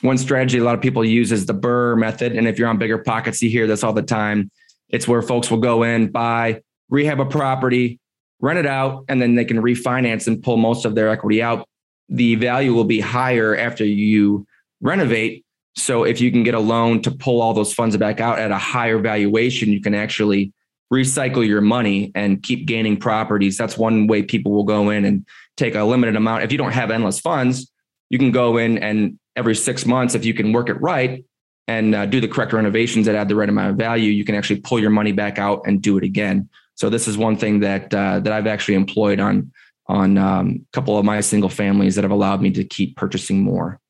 One 0.00 0.18
strategy 0.18 0.58
a 0.58 0.64
lot 0.64 0.74
of 0.74 0.80
people 0.80 1.04
use 1.04 1.32
is 1.32 1.46
the 1.46 1.54
BRRRR 1.54 1.98
method. 1.98 2.32
And 2.32 2.48
if 2.48 2.58
you're 2.58 2.68
on 2.68 2.78
bigger 2.78 2.98
pockets, 2.98 3.40
you 3.40 3.48
hear 3.50 3.66
this 3.66 3.84
all 3.84 3.92
the 3.92 4.02
time. 4.02 4.50
It's 4.88 5.06
where 5.06 5.22
folks 5.22 5.50
will 5.50 5.58
go 5.58 5.82
in, 5.82 6.10
buy, 6.10 6.62
rehab 6.90 7.20
a 7.20 7.24
property, 7.26 8.00
rent 8.40 8.58
it 8.58 8.66
out, 8.66 9.04
and 9.08 9.20
then 9.20 9.34
they 9.34 9.44
can 9.44 9.62
refinance 9.62 10.26
and 10.26 10.42
pull 10.42 10.56
most 10.56 10.84
of 10.84 10.94
their 10.94 11.08
equity 11.08 11.42
out. 11.42 11.66
The 12.08 12.34
value 12.34 12.74
will 12.74 12.84
be 12.84 13.00
higher 13.00 13.56
after 13.56 13.84
you 13.84 14.46
renovate. 14.82 15.44
So 15.76 16.04
if 16.04 16.20
you 16.20 16.30
can 16.30 16.42
get 16.42 16.54
a 16.54 16.60
loan 16.60 17.02
to 17.02 17.10
pull 17.10 17.40
all 17.40 17.52
those 17.52 17.72
funds 17.72 17.96
back 17.96 18.20
out 18.20 18.38
at 18.38 18.50
a 18.50 18.58
higher 18.58 18.98
valuation, 18.98 19.70
you 19.70 19.80
can 19.80 19.94
actually 19.94 20.52
recycle 20.92 21.46
your 21.46 21.60
money 21.60 22.12
and 22.14 22.42
keep 22.42 22.66
gaining 22.66 22.96
properties. 22.96 23.56
That's 23.56 23.76
one 23.76 24.06
way 24.06 24.22
people 24.22 24.52
will 24.52 24.64
go 24.64 24.90
in 24.90 25.04
and 25.04 25.26
take 25.56 25.74
a 25.74 25.82
limited 25.82 26.16
amount. 26.16 26.44
If 26.44 26.52
you 26.52 26.58
don't 26.58 26.72
have 26.72 26.90
endless 26.90 27.18
funds, 27.18 27.70
you 28.10 28.18
can 28.18 28.30
go 28.30 28.56
in 28.58 28.78
and 28.78 29.18
every 29.34 29.56
six 29.56 29.84
months, 29.84 30.14
if 30.14 30.24
you 30.24 30.34
can 30.34 30.52
work 30.52 30.68
it 30.68 30.80
right 30.80 31.24
and 31.66 31.94
uh, 31.94 32.06
do 32.06 32.20
the 32.20 32.28
correct 32.28 32.52
renovations 32.52 33.06
that 33.06 33.14
add 33.14 33.28
the 33.28 33.34
right 33.34 33.48
amount 33.48 33.70
of 33.70 33.76
value, 33.76 34.10
you 34.10 34.24
can 34.24 34.34
actually 34.34 34.60
pull 34.60 34.78
your 34.78 34.90
money 34.90 35.12
back 35.12 35.38
out 35.38 35.62
and 35.66 35.82
do 35.82 35.96
it 35.96 36.04
again. 36.04 36.48
So 36.76 36.90
this 36.90 37.08
is 37.08 37.16
one 37.16 37.36
thing 37.36 37.60
that 37.60 37.92
uh, 37.94 38.20
that 38.20 38.32
I've 38.32 38.46
actually 38.46 38.74
employed 38.74 39.20
on 39.20 39.52
on 39.86 40.18
um, 40.18 40.66
a 40.68 40.72
couple 40.72 40.98
of 40.98 41.04
my 41.04 41.20
single 41.20 41.48
families 41.48 41.94
that 41.94 42.04
have 42.04 42.10
allowed 42.10 42.40
me 42.40 42.50
to 42.52 42.64
keep 42.64 42.96
purchasing 42.96 43.42
more. 43.42 43.80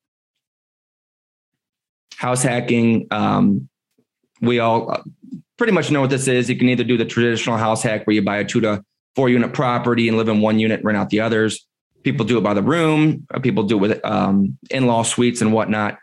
House 2.17 2.43
hacking. 2.43 3.07
Um, 3.11 3.69
we 4.41 4.59
all 4.59 5.03
pretty 5.57 5.73
much 5.73 5.91
know 5.91 6.01
what 6.01 6.09
this 6.09 6.27
is. 6.27 6.49
You 6.49 6.57
can 6.57 6.69
either 6.69 6.83
do 6.83 6.97
the 6.97 7.05
traditional 7.05 7.57
house 7.57 7.83
hack 7.83 8.05
where 8.05 8.13
you 8.13 8.21
buy 8.21 8.37
a 8.37 8.45
two 8.45 8.61
to 8.61 8.83
four 9.15 9.29
unit 9.29 9.53
property 9.53 10.07
and 10.07 10.17
live 10.17 10.27
in 10.27 10.41
one 10.41 10.59
unit, 10.59 10.83
rent 10.83 10.97
out 10.97 11.09
the 11.09 11.21
others. 11.21 11.65
People 12.03 12.25
do 12.25 12.37
it 12.37 12.41
by 12.41 12.53
the 12.53 12.61
room. 12.61 13.25
Uh, 13.33 13.39
people 13.39 13.63
do 13.63 13.77
it 13.77 13.81
with 13.81 14.05
um, 14.05 14.57
in-law 14.69 15.03
suites 15.03 15.41
and 15.41 15.53
whatnot. 15.53 15.97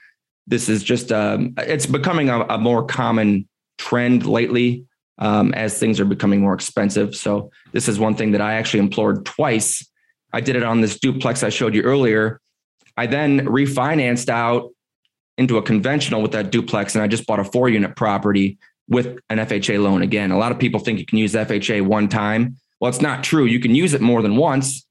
This 0.47 0.69
is 0.69 0.83
just 0.83 1.13
um, 1.13 1.55
it's 1.59 1.87
becoming 1.87 2.29
a, 2.29 2.41
a, 2.43 2.59
more 2.59 2.85
common 2.85 3.49
trend 3.79 4.27
lately 4.27 4.85
um, 5.19 5.55
as 5.55 5.79
things 5.79 6.01
are 6.01 6.05
becoming 6.05 6.41
more 6.41 6.55
expensive. 6.55 7.15
So 7.15 7.53
this 7.71 7.89
is 7.89 8.01
one 8.01 8.17
thing 8.17 8.33
that 8.33 8.41
I 8.41 8.55
actually 8.55 8.81
implored 8.81 9.25
twice. 9.25 9.87
I 10.33 10.41
did 10.41 10.57
it 10.57 10.65
on 10.65 10.81
this 10.81 10.99
duplex 10.99 11.45
I 11.45 11.51
showed 11.51 11.75
you 11.75 11.83
earlier. 11.83 12.41
I 12.97 13.07
then 13.07 13.47
refinanced 13.47 14.29
out 14.29 14.71
into 15.39 15.57
a 15.57 15.63
conventional 15.63 16.23
with 16.23 16.33
that 16.33 16.51
duplex, 16.51 16.95
and 16.95 17.03
I 17.03 17.09
just 17.09 17.27
bought 17.27 17.41
a 17.41 17.45
four 17.45 17.69
unit 17.69 17.97
property 17.97 18.59
with 18.89 19.19
an 19.31 19.39
FHA 19.39 19.83
loan 19.83 20.03
again. 20.03 20.31
A 20.31 20.39
lot 20.39 20.53
of 20.53 20.59
people 20.59 20.81
think 20.81 20.99
you 20.99 21.07
can 21.07 21.19
use 21.19 21.33
FHA 21.35 21.83
one 21.83 22.09
time. 22.09 22.57
Well, 22.81 22.89
it's 22.89 23.01
not 23.01 23.25
true. 23.25 23.45
You 23.45 23.61
can 23.61 23.75
use 23.75 23.95
it 23.95 24.01
more 24.01 24.23
than 24.23 24.37
once, 24.37 24.87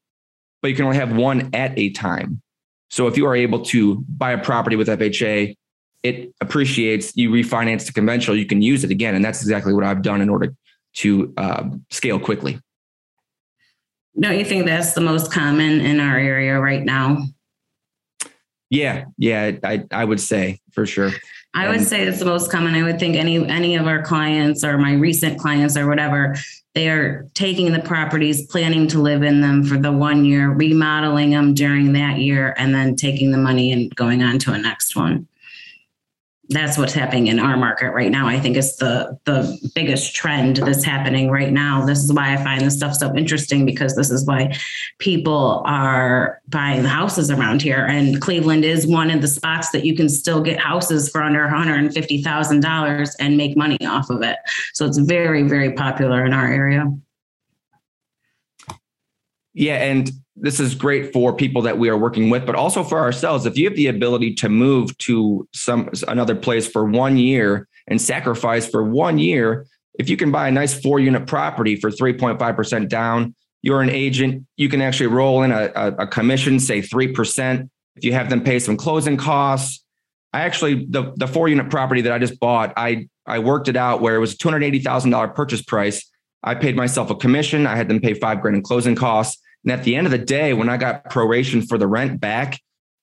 but 0.61 0.69
you 0.69 0.75
can 0.75 0.85
only 0.85 0.97
have 0.97 1.15
one 1.15 1.49
at 1.53 1.77
a 1.77 1.91
time. 1.91 2.41
So 2.89 3.07
if 3.07 3.17
you 3.17 3.25
are 3.27 3.35
able 3.35 3.63
to 3.65 4.03
buy 4.07 4.31
a 4.31 4.43
property 4.43 4.75
with 4.75 4.87
FHA, 4.87 5.55
it 6.03 6.33
appreciates, 6.41 7.15
you 7.15 7.29
refinance 7.29 7.85
to 7.85 7.93
conventional, 7.93 8.35
you 8.35 8.45
can 8.45 8.61
use 8.61 8.83
it 8.83 8.91
again. 8.91 9.15
And 9.15 9.23
that's 9.23 9.41
exactly 9.41 9.73
what 9.73 9.83
I've 9.83 10.01
done 10.01 10.21
in 10.21 10.29
order 10.29 10.53
to 10.95 11.33
uh, 11.37 11.69
scale 11.89 12.19
quickly. 12.19 12.59
Don't 14.19 14.37
you 14.37 14.43
think 14.43 14.65
that's 14.65 14.93
the 14.93 15.01
most 15.01 15.31
common 15.31 15.79
in 15.79 15.99
our 15.99 16.17
area 16.17 16.59
right 16.59 16.83
now? 16.83 17.23
Yeah, 18.71 19.03
yeah, 19.17 19.51
I, 19.65 19.83
I 19.91 20.05
would 20.05 20.21
say 20.21 20.61
for 20.71 20.85
sure. 20.85 21.11
I 21.53 21.67
would 21.67 21.81
say 21.81 22.03
it's 22.07 22.19
the 22.19 22.25
most 22.25 22.49
common. 22.49 22.73
I 22.73 22.83
would 22.83 22.99
think 22.99 23.17
any 23.17 23.45
any 23.49 23.75
of 23.75 23.85
our 23.85 24.01
clients 24.01 24.63
or 24.63 24.77
my 24.77 24.93
recent 24.93 25.37
clients 25.37 25.75
or 25.75 25.87
whatever, 25.87 26.37
they 26.73 26.89
are 26.89 27.27
taking 27.33 27.73
the 27.73 27.81
properties, 27.81 28.47
planning 28.47 28.87
to 28.87 28.99
live 28.99 29.23
in 29.23 29.41
them 29.41 29.65
for 29.65 29.77
the 29.77 29.91
one 29.91 30.23
year, 30.23 30.49
remodeling 30.51 31.31
them 31.31 31.53
during 31.53 31.91
that 31.93 32.19
year, 32.19 32.55
and 32.57 32.73
then 32.73 32.95
taking 32.95 33.31
the 33.31 33.37
money 33.37 33.73
and 33.73 33.93
going 33.95 34.23
on 34.23 34.39
to 34.39 34.53
a 34.53 34.57
next 34.57 34.95
one 34.95 35.27
that's 36.51 36.77
what's 36.77 36.93
happening 36.93 37.27
in 37.27 37.39
our 37.39 37.55
market 37.55 37.91
right 37.91 38.11
now. 38.11 38.27
I 38.27 38.39
think 38.39 38.57
it's 38.57 38.75
the 38.75 39.17
the 39.25 39.57
biggest 39.73 40.13
trend 40.13 40.57
that's 40.57 40.83
happening 40.83 41.31
right 41.31 41.51
now. 41.51 41.85
This 41.85 41.99
is 41.99 42.11
why 42.11 42.33
I 42.33 42.37
find 42.43 42.61
this 42.61 42.75
stuff 42.75 42.93
so 42.93 43.15
interesting 43.15 43.65
because 43.65 43.95
this 43.95 44.11
is 44.11 44.25
why 44.25 44.53
people 44.99 45.63
are 45.65 46.41
buying 46.49 46.83
the 46.83 46.89
houses 46.89 47.31
around 47.31 47.61
here. 47.61 47.85
And 47.85 48.21
Cleveland 48.21 48.65
is 48.65 48.85
one 48.85 49.09
of 49.09 49.21
the 49.21 49.27
spots 49.27 49.71
that 49.71 49.85
you 49.85 49.95
can 49.95 50.09
still 50.09 50.41
get 50.41 50.59
houses 50.59 51.09
for 51.09 51.23
under 51.23 51.47
$150,000 51.47 53.15
and 53.19 53.37
make 53.37 53.55
money 53.55 53.85
off 53.85 54.09
of 54.09 54.21
it. 54.21 54.37
So 54.73 54.85
it's 54.85 54.97
very, 54.97 55.43
very 55.43 55.71
popular 55.73 56.25
in 56.25 56.33
our 56.33 56.47
area. 56.47 56.91
Yeah, 59.53 59.77
and 59.83 60.11
this 60.41 60.59
is 60.59 60.73
great 60.73 61.13
for 61.13 61.33
people 61.33 61.61
that 61.61 61.77
we 61.77 61.87
are 61.87 61.97
working 61.97 62.31
with, 62.31 62.47
but 62.47 62.55
also 62.55 62.83
for 62.83 62.99
ourselves. 62.99 63.45
If 63.45 63.57
you 63.57 63.65
have 63.65 63.75
the 63.75 63.87
ability 63.87 64.33
to 64.35 64.49
move 64.49 64.97
to 64.99 65.47
some 65.53 65.89
another 66.07 66.35
place 66.35 66.67
for 66.67 66.83
one 66.83 67.17
year 67.17 67.67
and 67.87 68.01
sacrifice 68.01 68.67
for 68.67 68.83
one 68.83 69.19
year, 69.19 69.67
if 69.99 70.09
you 70.09 70.17
can 70.17 70.31
buy 70.31 70.47
a 70.47 70.51
nice 70.51 70.79
four 70.79 70.99
unit 70.99 71.27
property 71.27 71.75
for 71.75 71.91
3.5% 71.91 72.89
down, 72.89 73.35
you're 73.61 73.81
an 73.81 73.91
agent, 73.91 74.47
you 74.57 74.67
can 74.67 74.81
actually 74.81 75.07
roll 75.07 75.43
in 75.43 75.51
a, 75.51 75.71
a, 75.75 76.07
commission, 76.07 76.59
say 76.59 76.81
3%. 76.81 77.69
If 77.95 78.03
you 78.03 78.13
have 78.13 78.31
them 78.31 78.43
pay 78.43 78.57
some 78.57 78.77
closing 78.77 79.17
costs, 79.17 79.83
I 80.33 80.41
actually 80.41 80.85
the 80.85 81.11
the 81.17 81.27
four 81.27 81.49
unit 81.49 81.69
property 81.69 82.01
that 82.01 82.13
I 82.13 82.17
just 82.17 82.39
bought, 82.39 82.73
I 82.77 83.09
I 83.27 83.39
worked 83.39 83.67
it 83.67 83.75
out 83.75 83.99
where 83.99 84.15
it 84.15 84.19
was 84.19 84.37
two 84.37 84.47
hundred 84.47 84.63
eighty 84.63 84.79
thousand 84.79 85.11
dollar 85.11 85.27
purchase 85.27 85.61
price. 85.61 86.09
I 86.41 86.55
paid 86.55 86.77
myself 86.77 87.09
a 87.09 87.15
commission. 87.15 87.67
I 87.67 87.75
had 87.75 87.89
them 87.89 87.99
pay 87.99 88.13
five 88.13 88.41
grand 88.41 88.55
in 88.55 88.63
closing 88.63 88.95
costs. 88.95 89.41
And 89.63 89.71
at 89.71 89.83
the 89.83 89.95
end 89.95 90.07
of 90.07 90.11
the 90.11 90.17
day, 90.17 90.53
when 90.53 90.69
I 90.69 90.77
got 90.77 91.05
proration 91.05 91.67
for 91.67 91.77
the 91.77 91.87
rent 91.87 92.19
back, 92.19 92.59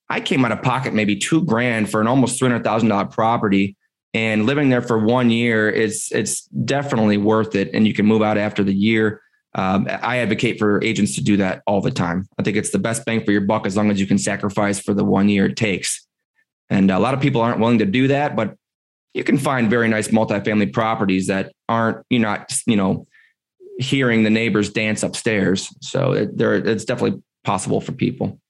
I 0.09 0.21
came 0.21 0.45
out 0.45 0.53
of 0.53 0.63
pocket 0.63 0.95
maybe 0.95 1.17
two 1.17 1.45
grand 1.45 1.91
for 1.91 2.01
an 2.01 2.07
almost 2.07 2.39
three 2.39 2.49
hundred 2.49 2.65
thousand 2.65 2.89
dollar 2.89 3.07
property. 3.07 3.77
And 4.15 4.47
living 4.47 4.71
there 4.71 4.83
for 4.83 4.99
one 4.99 5.31
year 5.31 5.69
is 5.69 6.09
it's 6.13 6.47
definitely 6.47 7.19
worth 7.19 7.55
it. 7.55 7.71
And 7.75 7.87
you 7.87 7.93
can 7.93 8.07
move 8.07 8.23
out 8.23 8.39
after 8.39 8.65
the 8.65 8.75
year. 8.75 9.21
Um, 9.55 9.87
I 10.03 10.19
advocate 10.19 10.59
for 10.59 10.83
agents 10.83 11.15
to 11.17 11.23
do 11.23 11.37
that 11.39 11.63
all 11.67 11.81
the 11.81 11.91
time. 11.91 12.27
I 12.39 12.43
think 12.43 12.57
it's 12.57 12.71
the 12.71 12.79
best 12.79 13.05
bang 13.05 13.25
for 13.25 13.33
your 13.33 13.43
buck 13.43 13.67
as 13.67 13.77
long 13.77 13.91
as 13.91 14.01
you 14.01 14.07
can 14.07 14.19
sacrifice 14.19 14.81
for 14.81 14.95
the 14.95 15.05
one 15.05 15.29
year 15.29 15.47
it 15.47 15.57
takes. 15.57 16.07
And 16.71 16.91
a 16.91 16.99
lot 16.99 17.15
of 17.15 17.21
people 17.21 17.41
aren't 17.41 17.61
willing 17.61 17.79
to 17.79 17.87
do 17.87 18.09
that, 18.09 18.37
but 18.37 18.57
you 19.15 19.25
can 19.25 19.39
find 19.39 19.71
very 19.71 19.89
nice 19.89 20.09
multifamily 20.09 20.73
properties 20.73 21.27
that 21.27 21.53
aren't 21.69 22.05
you 22.11 22.19
not 22.19 22.55
you 22.67 22.77
know 22.77 23.07
hearing 23.79 24.25
the 24.25 24.31
neighbors 24.31 24.71
dance 24.71 25.03
upstairs. 25.03 25.75
So 25.81 26.13
it, 26.13 26.37
there, 26.37 26.55
it's 26.55 26.85
definitely 26.85 27.23
possible 27.45 27.81
for 27.81 27.93
people. 27.93 28.41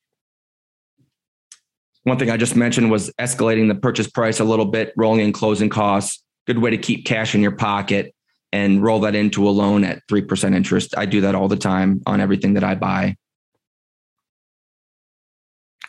One 2.04 2.18
thing 2.18 2.30
I 2.30 2.38
just 2.38 2.56
mentioned 2.56 2.90
was 2.90 3.10
escalating 3.20 3.68
the 3.68 3.74
purchase 3.74 4.08
price 4.08 4.40
a 4.40 4.44
little 4.44 4.64
bit, 4.64 4.94
rolling 4.96 5.20
in 5.20 5.32
closing 5.32 5.68
costs. 5.68 6.22
Good 6.46 6.58
way 6.58 6.70
to 6.70 6.78
keep 6.78 7.04
cash 7.04 7.34
in 7.34 7.42
your 7.42 7.52
pocket 7.52 8.14
and 8.50 8.82
roll 8.82 9.00
that 9.00 9.14
into 9.14 9.46
a 9.46 9.50
loan 9.50 9.84
at 9.84 10.00
3% 10.10 10.56
interest. 10.56 10.94
I 10.96 11.04
do 11.04 11.20
that 11.20 11.34
all 11.34 11.48
the 11.48 11.56
time 11.56 12.00
on 12.06 12.20
everything 12.20 12.54
that 12.54 12.64
I 12.64 12.74
buy. 12.74 13.16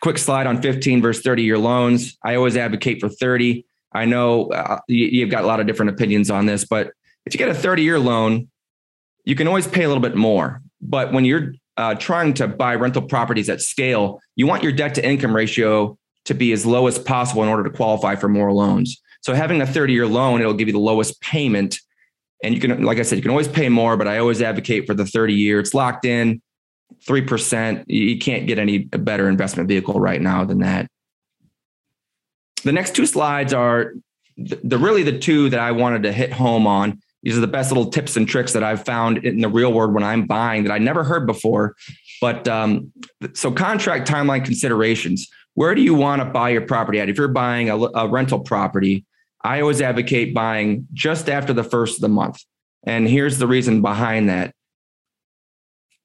Quick 0.02 0.18
slide 0.18 0.48
on 0.48 0.62
15 0.62 1.02
versus 1.02 1.24
30 1.24 1.44
year 1.44 1.58
loans. 1.58 2.18
I 2.24 2.36
always 2.36 2.58
advocate 2.58 3.00
for 3.00 3.08
30. 3.08 3.66
I 3.94 4.06
know 4.06 4.52
uh, 4.52 4.80
you've 4.88 5.32
got 5.32 5.46
a 5.46 5.48
lot 5.48 5.62
of 5.62 5.68
different 5.68 5.92
opinions 5.92 6.30
on 6.30 6.46
this, 6.46 6.66
but 6.66 6.92
if 7.26 7.34
you 7.34 7.38
get 7.38 7.50
a 7.50 7.56
30 7.56 7.84
year 7.84 8.00
loan, 8.00 8.49
you 9.30 9.36
can 9.36 9.48
always 9.48 9.68
pay 9.68 9.84
a 9.84 9.88
little 9.88 10.02
bit 10.02 10.16
more. 10.16 10.60
But 10.82 11.14
when 11.14 11.24
you're 11.24 11.54
uh, 11.78 11.94
trying 11.94 12.34
to 12.36 12.48
buy 12.48 12.74
rental 12.74 13.04
properties 13.04 13.48
at 13.48 13.62
scale, 13.62 14.20
you 14.36 14.48
want 14.48 14.64
your 14.64 14.72
debt 14.72 14.96
to 14.96 15.06
income 15.06 15.36
ratio 15.36 16.00
to 16.26 16.34
be 16.34 16.52
as 16.52 16.66
low 16.66 16.88
as 16.88 16.98
possible 16.98 17.44
in 17.44 17.50
order 17.50 17.64
to 17.64 17.70
qualify 17.70 18.16
for 18.16 18.28
more 18.28 18.52
loans. 18.52 19.00
So 19.22 19.36
having 19.36 19.62
a 19.62 19.68
30 19.68 19.94
year 19.94 20.08
loan, 20.08 20.42
it'll 20.42 20.56
give 20.56 20.68
you 20.68 20.74
the 20.74 20.80
lowest 20.80 21.22
payment. 21.22 21.80
And 22.44 22.56
you 22.56 22.60
can, 22.60 22.82
like 22.82 22.98
I 22.98 23.04
said, 23.04 23.18
you 23.18 23.22
can 23.22 23.30
always 23.30 23.48
pay 23.48 23.70
more, 23.70 23.98
but 23.98 24.08
I 24.08 24.18
always 24.18 24.42
advocate 24.42 24.88
for 24.88 24.96
the 24.96 25.06
30 25.06 25.36
year. 25.36 25.60
It's 25.60 25.76
locked 25.76 26.06
in, 26.06 26.42
3%. 27.06 27.84
You 27.86 28.18
can't 28.18 28.48
get 28.48 28.58
any 28.58 28.80
better 28.80 29.30
investment 29.30 29.70
vehicle 29.70 30.00
right 30.00 30.22
now 30.22 30.44
than 30.44 30.60
that. 30.60 30.90
The 32.64 32.72
next 32.72 32.96
two 32.96 33.06
slides 33.06 33.54
are 33.54 33.94
the, 34.38 34.60
the 34.64 34.78
really 34.80 35.04
the 35.04 35.20
two 35.20 35.52
that 35.52 35.60
I 35.60 35.72
wanted 35.72 36.02
to 36.04 36.12
hit 36.12 36.34
home 36.34 36.66
on 36.66 37.00
these 37.24 37.38
are 37.38 37.42
the 37.42 37.48
best 37.48 37.72
little 37.72 37.90
tips 37.90 38.16
and 38.16 38.28
tricks 38.28 38.54
that 38.54 38.64
I've 38.64 38.86
found 38.86 39.20
in 39.26 39.42
the 39.42 39.50
real 39.50 39.74
world 39.74 39.94
when 39.94 40.04
I'm 40.04 40.26
buying 40.26 40.64
that 40.64 40.72
I 40.72 40.78
never 40.78 41.04
heard 41.04 41.28
before. 41.28 41.76
But 42.22 42.48
um, 42.48 42.92
so 43.34 43.52
contract 43.52 44.08
timeline 44.08 44.46
considerations. 44.46 45.30
Where 45.56 45.76
do 45.76 45.82
you 45.82 45.94
want 45.94 46.22
to 46.22 46.26
buy 46.26 46.50
your 46.50 46.62
property 46.62 47.00
at? 47.00 47.10
If 47.10 47.18
you're 47.18 47.28
buying 47.28 47.70
a, 47.70 47.78
a 47.78 48.08
rental 48.08 48.40
property, 48.40 49.06
I 49.44 49.62
always 49.62 49.82
advocate 49.82 50.34
buying 50.34 50.88
just 50.94 51.30
after 51.30 51.54
the 51.54 51.64
first 51.64 51.98
of 51.98 52.02
the 52.02 52.10
month. 52.10 52.42
And 52.84 53.08
here's 53.08 53.38
the 53.38 53.48
reason 53.48 53.82
behind 53.82 54.30
that. 54.30 54.54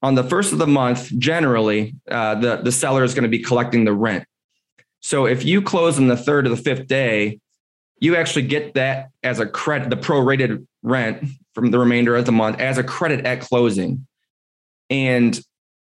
On 0.01 0.15
the 0.15 0.23
first 0.23 0.51
of 0.51 0.59
the 0.59 0.67
month, 0.67 1.17
generally, 1.17 1.95
uh, 2.11 2.35
the, 2.35 2.57
the 2.57 2.71
seller 2.71 3.03
is 3.03 3.13
going 3.13 3.23
to 3.23 3.29
be 3.29 3.39
collecting 3.39 3.85
the 3.85 3.93
rent. 3.93 4.25
So 4.99 5.25
if 5.25 5.45
you 5.45 5.61
close 5.61 5.97
on 5.97 6.07
the 6.07 6.17
third 6.17 6.45
or 6.45 6.49
the 6.49 6.57
fifth 6.57 6.87
day, 6.87 7.39
you 7.99 8.15
actually 8.15 8.47
get 8.47 8.73
that 8.73 9.09
as 9.23 9.39
a 9.39 9.45
credit, 9.45 9.89
the 9.89 9.95
prorated 9.97 10.65
rent 10.83 11.27
from 11.53 11.71
the 11.71 11.79
remainder 11.79 12.15
of 12.15 12.25
the 12.25 12.31
month 12.31 12.59
as 12.59 12.77
a 12.77 12.83
credit 12.83 13.25
at 13.25 13.41
closing. 13.41 14.05
And 14.89 15.39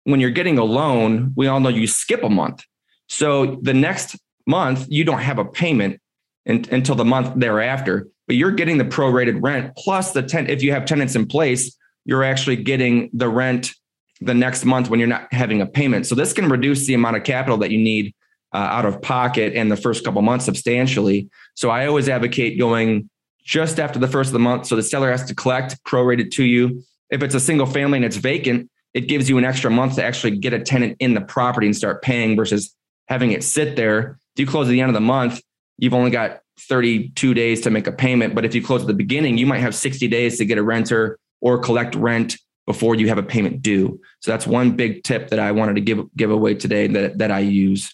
when 0.04 0.20
you're 0.20 0.32
getting 0.32 0.58
a 0.58 0.64
loan, 0.64 1.34
we 1.36 1.48
all 1.48 1.60
know 1.60 1.70
you 1.70 1.88
skip 1.88 2.24
a 2.24 2.30
month. 2.30 2.64
So 3.08 3.58
the 3.62 3.74
next 3.74 4.18
month, 4.48 4.88
you 4.90 5.04
don't 5.04 5.20
have 5.20 5.38
a 5.38 5.46
payment 5.46 6.02
in, 6.46 6.66
until 6.72 6.96
the 6.96 7.06
month 7.06 7.34
thereafter, 7.36 8.08
but 8.28 8.36
you're 8.36 8.52
getting 8.52 8.78
the 8.78 8.86
prorated 8.86 9.40
rent 9.44 9.76
plus 9.78 10.12
the 10.12 10.24
ten. 10.24 10.48
If 10.48 10.64
you 10.64 10.72
have 10.72 10.86
tenants 10.86 11.16
in 11.16 11.28
place, 11.28 11.78
you're 12.06 12.24
actually 12.24 12.56
getting 12.56 13.12
the 13.14 13.30
rent 13.30 13.74
the 14.22 14.34
next 14.34 14.66
month 14.66 14.90
when 14.90 15.00
you're 15.00 15.08
not 15.08 15.32
having 15.32 15.62
a 15.62 15.66
payment. 15.66 16.08
So 16.08 16.16
this 16.16 16.34
can 16.34 16.50
reduce 16.50 16.86
the 16.86 16.96
amount 16.96 17.18
of 17.18 17.24
capital 17.24 17.58
that 17.58 17.72
you 17.72 17.78
need 17.78 18.14
uh, 18.54 18.58
out 18.58 18.86
of 18.86 19.02
pocket 19.02 19.54
in 19.54 19.70
the 19.70 19.78
first 19.78 20.04
couple 20.04 20.22
months 20.22 20.46
substantially. 20.46 21.30
So 21.56 21.70
I 21.70 21.88
always 21.88 22.10
advocate 22.10 22.60
going 22.60 23.10
just 23.44 23.80
after 23.80 24.00
the 24.00 24.08
first 24.08 24.30
of 24.30 24.34
the 24.34 24.40
month. 24.40 24.68
So 24.68 24.76
the 24.76 24.84
seller 24.84 25.12
has 25.12 25.26
to 25.26 25.36
collect 25.36 25.84
prorated 25.84 26.32
to 26.32 26.44
you. 26.44 26.84
If 27.10 27.24
it's 27.24 27.36
a 27.36 27.40
single 27.40 27.66
family 27.66 27.98
and 27.98 28.06
it's 28.06 28.18
vacant, 28.18 28.70
it 28.94 29.02
gives 29.02 29.30
you 29.30 29.38
an 29.38 29.46
extra 29.46 29.72
month 29.72 29.96
to 29.96 30.04
actually 30.04 30.38
get 30.38 30.54
a 30.54 30.60
tenant 30.60 30.98
in 31.00 31.14
the 31.14 31.22
property 31.22 31.68
and 31.68 31.76
start 31.76 32.02
paying 32.02 32.36
versus 32.36 32.76
having 33.08 33.32
it 33.32 33.44
sit 33.44 33.76
there. 33.76 34.20
If 34.36 34.40
you 34.40 34.48
close 34.48 34.68
at 34.68 34.72
the 34.72 34.82
end 34.82 34.90
of 34.90 34.94
the 34.94 35.02
month, 35.02 35.42
you've 35.78 35.94
only 35.94 36.12
got 36.12 36.42
32 36.60 37.34
days 37.34 37.62
to 37.62 37.70
make 37.70 37.88
a 37.88 37.92
payment. 37.92 38.36
But 38.36 38.46
if 38.46 38.54
you 38.54 38.64
close 38.64 38.82
at 38.82 38.88
the 38.88 38.94
beginning, 38.94 39.38
you 39.38 39.46
might 39.46 39.60
have 39.60 39.76
60 39.76 40.08
days 40.08 40.38
to 40.38 40.46
get 40.46 40.58
a 40.58 40.64
renter 40.64 41.18
or 41.42 41.58
collect 41.58 41.96
rent 41.96 42.38
before 42.68 42.96
you 42.96 43.08
have 43.08 43.18
a 43.18 43.24
payment 43.24 43.62
due. 43.62 44.00
So 44.20 44.32
that's 44.32 44.46
one 44.46 44.76
big 44.76 45.04
tip 45.04 45.30
that 45.30 45.40
I 45.40 45.52
wanted 45.52 45.76
to 45.76 45.82
give 45.82 46.16
give 46.16 46.32
away 46.32 46.56
today 46.56 46.88
that, 46.88 47.18
that 47.18 47.32
I 47.32 47.40
use. 47.40 47.94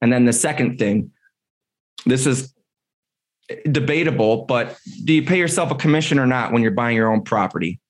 And 0.00 0.12
then 0.12 0.24
the 0.24 0.32
second 0.32 0.78
thing, 0.78 1.12
this 2.06 2.26
is 2.26 2.54
debatable, 3.70 4.44
but 4.44 4.78
do 5.04 5.12
you 5.12 5.24
pay 5.24 5.38
yourself 5.38 5.70
a 5.70 5.74
commission 5.74 6.18
or 6.18 6.26
not 6.26 6.52
when 6.52 6.62
you're 6.62 6.70
buying 6.70 6.96
your 6.96 7.12
own 7.12 7.22
property? 7.22 7.80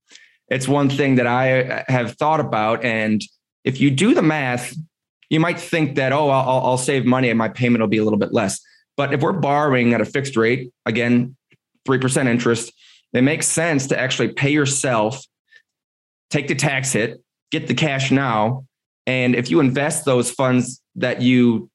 It's 0.48 0.66
one 0.66 0.90
thing 0.90 1.16
that 1.16 1.26
I 1.26 1.62
uh, 1.62 1.84
have 1.88 2.16
thought 2.16 2.40
about. 2.40 2.84
And 2.84 3.22
if 3.64 3.80
you 3.80 3.90
do 3.90 4.14
the 4.14 4.22
math, 4.22 4.74
you 5.28 5.38
might 5.38 5.60
think 5.60 5.94
that, 5.96 6.12
oh, 6.12 6.28
I'll, 6.28 6.66
I'll 6.66 6.78
save 6.78 7.04
money 7.04 7.30
and 7.30 7.38
my 7.38 7.48
payment 7.48 7.80
will 7.80 7.88
be 7.88 7.98
a 7.98 8.04
little 8.04 8.18
bit 8.18 8.32
less. 8.32 8.60
But 8.96 9.14
if 9.14 9.20
we're 9.20 9.32
borrowing 9.32 9.94
at 9.94 10.00
a 10.00 10.04
fixed 10.04 10.36
rate, 10.36 10.72
again, 10.86 11.36
3% 11.88 12.26
interest, 12.26 12.72
it 13.12 13.22
makes 13.22 13.46
sense 13.46 13.86
to 13.88 13.98
actually 13.98 14.28
pay 14.32 14.50
yourself, 14.50 15.24
take 16.30 16.48
the 16.48 16.54
tax 16.54 16.92
hit, 16.92 17.22
get 17.50 17.66
the 17.66 17.74
cash 17.74 18.10
now. 18.10 18.66
And 19.06 19.34
if 19.34 19.50
you 19.50 19.60
invest 19.60 20.04
those 20.04 20.30
funds 20.30 20.82
that 20.96 21.22
you 21.22 21.70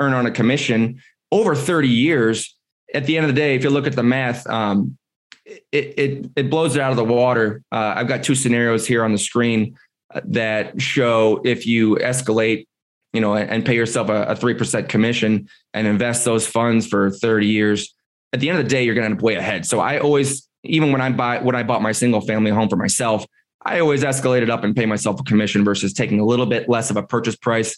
earn 0.00 0.12
on 0.12 0.26
a 0.26 0.30
commission 0.30 1.00
over 1.34 1.56
30 1.56 1.88
years, 1.88 2.56
at 2.94 3.06
the 3.06 3.16
end 3.16 3.26
of 3.26 3.34
the 3.34 3.38
day, 3.38 3.56
if 3.56 3.64
you 3.64 3.70
look 3.70 3.88
at 3.88 3.96
the 3.96 4.04
math, 4.04 4.46
um, 4.46 4.96
it, 5.44 5.64
it, 5.72 6.30
it 6.36 6.48
blows 6.48 6.76
it 6.76 6.80
out 6.80 6.92
of 6.92 6.96
the 6.96 7.04
water. 7.04 7.60
Uh, 7.72 7.94
I've 7.96 8.06
got 8.06 8.22
two 8.22 8.36
scenarios 8.36 8.86
here 8.86 9.04
on 9.04 9.10
the 9.10 9.18
screen 9.18 9.76
uh, 10.14 10.20
that 10.26 10.80
show 10.80 11.42
if 11.44 11.66
you 11.66 11.96
escalate, 11.96 12.66
you 13.12 13.20
know, 13.20 13.34
and 13.34 13.66
pay 13.66 13.74
yourself 13.74 14.08
a 14.08 14.36
three 14.36 14.54
percent 14.54 14.88
commission 14.88 15.48
and 15.72 15.88
invest 15.88 16.24
those 16.24 16.46
funds 16.46 16.86
for 16.86 17.10
30 17.10 17.48
years. 17.48 17.92
At 18.32 18.38
the 18.38 18.48
end 18.48 18.58
of 18.58 18.64
the 18.64 18.70
day, 18.70 18.84
you're 18.84 18.94
going 18.94 19.02
to 19.02 19.10
end 19.10 19.18
up 19.18 19.22
way 19.22 19.34
ahead. 19.34 19.66
So 19.66 19.80
I 19.80 19.98
always 19.98 20.48
even 20.62 20.92
when 20.92 21.00
I 21.00 21.10
buy 21.10 21.38
when 21.38 21.56
I 21.56 21.64
bought 21.64 21.82
my 21.82 21.92
single 21.92 22.20
family 22.20 22.52
home 22.52 22.68
for 22.68 22.76
myself, 22.76 23.26
I 23.64 23.80
always 23.80 24.04
escalated 24.04 24.50
up 24.50 24.62
and 24.62 24.74
pay 24.74 24.86
myself 24.86 25.20
a 25.20 25.24
commission 25.24 25.64
versus 25.64 25.92
taking 25.92 26.20
a 26.20 26.24
little 26.24 26.46
bit 26.46 26.68
less 26.68 26.90
of 26.90 26.96
a 26.96 27.02
purchase 27.02 27.36
price. 27.36 27.76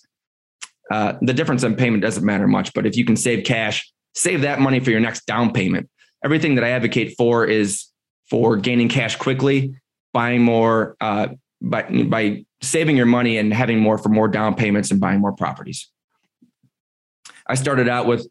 Uh, 0.91 1.15
the 1.23 1.33
difference 1.33 1.65
in 1.65 1.75
payment 1.75 2.03
doesn't 2.03 2.25
matter 2.25 2.47
much, 2.47 2.73
but 2.73 2.87
if 2.87 2.97
you 2.97 3.05
can 3.05 3.17
save 3.17 3.45
cash, 3.45 3.91
save 4.15 4.43
that 4.43 4.61
money 4.61 4.81
for 4.81 4.91
your 4.91 5.01
next 5.01 5.27
down 5.27 5.53
payment. 5.53 5.89
Everything 6.25 6.55
that 6.55 6.65
I 6.65 6.71
advocate 6.71 7.15
for 7.17 7.45
is 7.45 7.87
for 8.31 8.57
gaining 8.57 8.89
cash 8.89 9.17
quickly, 9.17 9.75
buying 10.13 10.43
more, 10.43 10.97
uh, 11.01 11.29
by 11.61 11.83
by 11.83 12.45
saving 12.63 12.97
your 12.97 13.07
money 13.07 13.39
and 13.39 13.53
having 13.53 13.81
more 13.81 13.99
for 13.99 14.09
more 14.09 14.29
down 14.29 14.55
payments 14.55 14.91
and 14.91 15.01
buying 15.01 15.21
more 15.21 15.33
properties. 15.33 15.91
I 17.49 17.55
started 17.55 17.89
out 17.89 18.07
with 18.07 18.27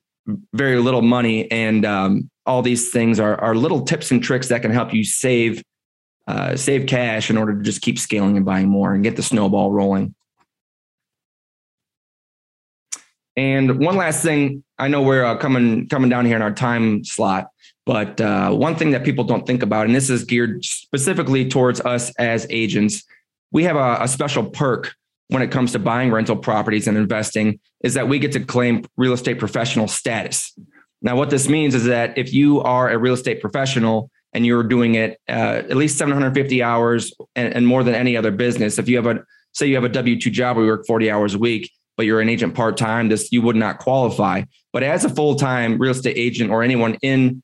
very 0.53 0.79
little 0.79 1.01
money, 1.01 1.49
and 1.51 1.85
um, 1.85 2.29
all 2.45 2.61
these 2.61 2.91
things 2.91 3.19
are 3.19 3.39
are 3.41 3.55
little 3.55 3.83
tips 3.83 4.11
and 4.11 4.23
tricks 4.23 4.47
that 4.49 4.61
can 4.61 4.71
help 4.71 4.93
you 4.93 5.03
save 5.03 5.63
uh, 6.27 6.55
save 6.55 6.87
cash 6.87 7.29
in 7.29 7.37
order 7.37 7.55
to 7.55 7.61
just 7.61 7.81
keep 7.81 7.99
scaling 7.99 8.37
and 8.37 8.45
buying 8.45 8.67
more 8.67 8.93
and 8.93 9.03
get 9.03 9.15
the 9.15 9.23
snowball 9.23 9.71
rolling. 9.71 10.14
And 13.37 13.79
one 13.79 13.97
last 13.97 14.23
thing, 14.23 14.63
I 14.77 14.87
know 14.87 15.01
we're 15.01 15.25
uh, 15.25 15.37
coming 15.37 15.87
coming 15.89 16.09
down 16.09 16.25
here 16.25 16.35
in 16.35 16.41
our 16.41 16.53
time 16.53 17.03
slot, 17.03 17.47
but 17.85 18.19
uh, 18.21 18.51
one 18.51 18.75
thing 18.75 18.91
that 18.91 19.03
people 19.03 19.23
don't 19.23 19.45
think 19.45 19.61
about, 19.61 19.85
and 19.85 19.95
this 19.95 20.09
is 20.09 20.23
geared 20.23 20.63
specifically 20.63 21.47
towards 21.47 21.81
us 21.81 22.13
as 22.15 22.47
agents, 22.49 23.03
we 23.51 23.63
have 23.63 23.75
a, 23.75 23.97
a 24.01 24.07
special 24.07 24.49
perk 24.49 24.95
when 25.29 25.41
it 25.41 25.51
comes 25.51 25.71
to 25.71 25.79
buying 25.79 26.11
rental 26.11 26.35
properties 26.35 26.87
and 26.87 26.97
investing, 26.97 27.59
is 27.81 27.95
that 27.95 28.07
we 28.07 28.19
get 28.19 28.31
to 28.33 28.39
claim 28.39 28.85
real 28.95 29.13
estate 29.13 29.39
professional 29.39 29.87
status. 29.87 30.53
Now, 31.01 31.15
what 31.15 31.29
this 31.29 31.49
means 31.49 31.75
is 31.75 31.85
that 31.85 32.17
if 32.17 32.33
you 32.33 32.61
are 32.61 32.89
a 32.89 32.97
real 32.97 33.13
estate 33.13 33.41
professional 33.41 34.09
and 34.33 34.45
you're 34.45 34.63
doing 34.63 34.95
it 34.95 35.19
uh, 35.29 35.63
at 35.69 35.77
least 35.77 35.97
750 35.97 36.63
hours 36.63 37.13
and, 37.35 37.53
and, 37.53 37.67
more 37.67 37.83
than 37.83 37.95
any 37.95 38.17
other 38.17 38.31
business, 38.31 38.77
if 38.77 38.89
you 38.89 38.97
have 38.97 39.05
a 39.05 39.23
say 39.53 39.67
you 39.67 39.75
have 39.75 39.83
a 39.83 39.89
W 39.89 40.19
two 40.19 40.29
job 40.29 40.57
where 40.57 40.65
you 40.65 40.71
work 40.71 40.85
40 40.85 41.11
hours 41.11 41.35
a 41.35 41.39
week, 41.39 41.71
but 41.97 42.05
you're 42.05 42.21
an 42.21 42.29
agent 42.29 42.55
part 42.55 42.77
time, 42.77 43.09
this 43.09 43.31
you 43.31 43.41
would 43.41 43.55
not 43.55 43.79
qualify. 43.79 44.43
But 44.73 44.83
as 44.83 45.05
a 45.05 45.09
full 45.09 45.35
time 45.35 45.77
real 45.77 45.91
estate 45.91 46.17
agent 46.17 46.51
or 46.51 46.63
anyone 46.63 46.95
in 47.01 47.41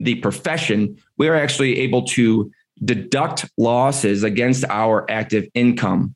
the 0.00 0.16
profession, 0.16 0.98
we 1.18 1.28
are 1.28 1.34
actually 1.34 1.80
able 1.80 2.02
to 2.08 2.50
deduct 2.84 3.48
losses 3.56 4.22
against 4.22 4.64
our 4.68 5.08
active 5.10 5.46
income. 5.54 6.14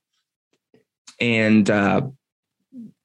And 1.21 1.71
uh, 1.71 2.03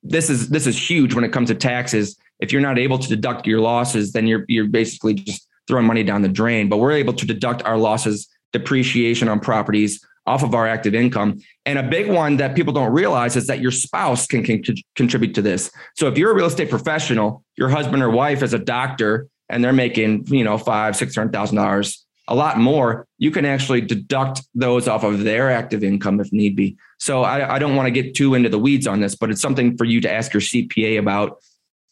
this 0.04 0.30
is 0.30 0.50
this 0.50 0.67
is 0.67 0.89
huge 0.89 1.13
when 1.13 1.24
it 1.24 1.32
comes 1.32 1.50
to 1.50 1.56
taxes. 1.56 2.17
If 2.39 2.52
you're 2.52 2.62
not 2.62 2.80
able 2.80 2.98
to 2.98 3.08
deduct 3.08 3.46
your 3.46 3.62
losses, 3.62 4.13
then 4.13 4.28
you're 4.28 4.46
you're 4.48 4.67
basically 4.67 5.13
just 5.13 5.48
throwing 5.67 5.86
money 5.86 6.04
down 6.04 6.24
the 6.24 6.30
drain. 6.30 6.70
But 6.70 6.78
we're 6.78 6.91
able 6.91 7.13
to 7.13 7.26
deduct 7.26 7.63
our 7.63 7.78
losses, 7.78 8.28
depreciation 8.52 9.30
on 9.30 9.39
properties 9.39 10.06
off 10.25 10.43
of 10.43 10.53
our 10.53 10.67
active 10.67 10.93
income. 10.93 11.39
And 11.65 11.79
a 11.79 11.84
big 11.84 12.10
one 12.10 12.38
that 12.38 12.55
people 12.55 12.73
don't 12.73 12.91
realize 12.91 13.36
is 13.36 13.47
that 13.47 13.60
your 13.60 13.71
spouse 13.71 14.27
can, 14.27 14.43
can 14.43 14.62
contribute 14.95 15.34
to 15.36 15.41
this. 15.41 15.71
So 15.95 16.07
if 16.07 16.17
you're 16.17 16.31
a 16.31 16.36
real 16.36 16.45
estate 16.45 16.69
professional, 16.69 17.43
your 17.57 17.69
husband 17.69 18.03
or 18.03 18.10
wife 18.10 18.43
is 18.43 18.53
a 18.53 18.60
doctor 18.60 19.27
and 19.49 19.63
they're 19.63 19.73
making, 19.73 20.27
you 20.27 20.43
know, 20.43 20.57
five, 20.57 20.95
six 20.95 21.15
hundred 21.15 21.34
thousand 21.34 21.57
dollars, 21.57 22.05
a 22.27 22.36
lot 22.36 22.57
more, 22.57 23.07
you 23.17 23.31
can 23.31 23.45
actually 23.45 23.81
deduct 23.81 24.41
those 24.53 24.88
off 24.88 25.03
of 25.03 25.23
their 25.23 25.51
active 25.51 25.84
income 25.84 26.19
if 26.19 26.31
need 26.31 26.55
be. 26.55 26.77
So 26.99 27.23
I, 27.23 27.55
I 27.55 27.60
don't 27.60 27.75
want 27.75 27.88
to 27.88 27.91
get 27.91 28.15
too 28.15 28.36
into 28.36 28.47
the 28.47 28.60
weeds 28.60 28.88
on 28.88 29.01
this, 29.01 29.15
but 29.15 29.31
it's 29.31 29.41
something 29.41 29.75
for 29.75 29.86
you 29.86 29.99
to 30.01 30.12
ask 30.12 30.34
your 30.34 30.41
CPA 30.41 30.99
about 30.99 31.41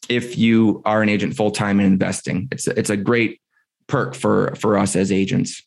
if 0.08 0.38
you 0.38 0.82
are 0.86 1.02
an 1.02 1.10
agent 1.10 1.36
full 1.36 1.52
time 1.52 1.80
in 1.80 1.86
investing. 1.88 2.48
It's 2.52 2.68
it's 2.68 2.90
a 2.90 2.98
great 2.98 3.42
perk 3.88 4.16
for 4.16 4.56
for 4.56 4.78
us 4.78 4.96
as 4.96 5.12
agents. 5.12 5.64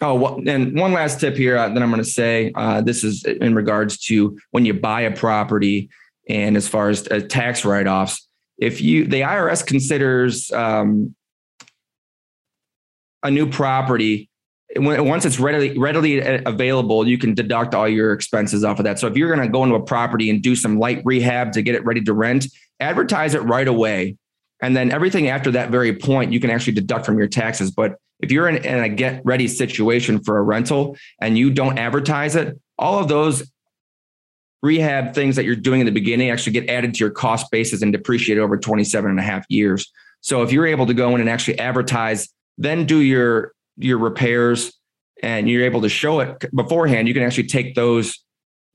Oh, 0.00 0.14
well, 0.14 0.40
and 0.46 0.78
one 0.78 0.92
last 0.92 1.20
tip 1.20 1.36
here 1.36 1.56
uh, 1.56 1.68
that 1.68 1.82
I'm 1.82 1.90
going 1.90 2.02
to 2.02 2.08
say. 2.08 2.52
Uh, 2.54 2.80
this 2.80 3.02
is 3.02 3.24
in 3.24 3.54
regards 3.54 3.98
to 4.06 4.38
when 4.50 4.64
you 4.66 4.74
buy 4.74 5.02
a 5.02 5.10
property, 5.14 5.88
and 6.28 6.56
as 6.56 6.68
far 6.68 6.88
as 6.88 7.06
uh, 7.08 7.20
tax 7.20 7.64
write-offs. 7.64 8.26
If 8.58 8.80
you, 8.80 9.06
the 9.06 9.20
IRS 9.20 9.66
considers 9.66 10.50
um, 10.52 11.14
a 13.22 13.30
new 13.30 13.48
property 13.48 14.30
once 14.78 15.24
it's 15.24 15.38
readily 15.38 15.78
readily 15.78 16.20
available, 16.44 17.06
you 17.06 17.18
can 17.18 17.34
deduct 17.34 17.74
all 17.74 17.88
your 17.88 18.12
expenses 18.12 18.64
off 18.64 18.78
of 18.78 18.84
that. 18.84 18.98
So 18.98 19.06
if 19.06 19.16
you're 19.16 19.34
going 19.34 19.46
to 19.46 19.52
go 19.52 19.62
into 19.62 19.76
a 19.76 19.82
property 19.82 20.30
and 20.30 20.42
do 20.42 20.56
some 20.56 20.78
light 20.78 21.02
rehab 21.04 21.52
to 21.52 21.62
get 21.62 21.74
it 21.74 21.84
ready 21.84 22.02
to 22.02 22.12
rent, 22.12 22.46
advertise 22.80 23.34
it 23.34 23.42
right 23.42 23.68
away, 23.68 24.16
and 24.60 24.76
then 24.76 24.90
everything 24.90 25.28
after 25.28 25.50
that 25.52 25.70
very 25.70 25.94
point 25.94 26.32
you 26.32 26.40
can 26.40 26.50
actually 26.50 26.74
deduct 26.74 27.06
from 27.06 27.18
your 27.18 27.28
taxes. 27.28 27.70
But 27.70 27.96
if 28.20 28.32
you're 28.32 28.48
in, 28.48 28.56
in 28.64 28.82
a 28.82 28.88
get 28.88 29.22
ready 29.24 29.48
situation 29.48 30.22
for 30.22 30.38
a 30.38 30.42
rental 30.42 30.96
and 31.20 31.36
you 31.36 31.50
don't 31.50 31.78
advertise 31.78 32.36
it, 32.36 32.58
all 32.78 32.98
of 32.98 33.08
those 33.08 33.50
rehab 34.62 35.14
things 35.14 35.36
that 35.36 35.44
you're 35.44 35.54
doing 35.54 35.80
in 35.80 35.86
the 35.86 35.92
beginning 35.92 36.30
actually 36.30 36.52
get 36.52 36.68
added 36.68 36.94
to 36.94 37.00
your 37.00 37.10
cost 37.10 37.50
basis 37.50 37.82
and 37.82 37.92
depreciate 37.92 38.38
over 38.38 38.56
27 38.56 39.10
and 39.10 39.20
a 39.20 39.22
half 39.22 39.44
years. 39.48 39.90
So 40.20 40.42
if 40.42 40.50
you're 40.50 40.66
able 40.66 40.86
to 40.86 40.94
go 40.94 41.14
in 41.14 41.20
and 41.20 41.30
actually 41.30 41.58
advertise, 41.58 42.28
then 42.58 42.86
do 42.86 42.98
your 42.98 43.52
your 43.76 43.98
repairs 43.98 44.72
and 45.22 45.48
you're 45.48 45.64
able 45.64 45.82
to 45.82 45.88
show 45.88 46.20
it 46.20 46.44
beforehand, 46.54 47.08
you 47.08 47.14
can 47.14 47.22
actually 47.22 47.46
take 47.46 47.74
those 47.74 48.22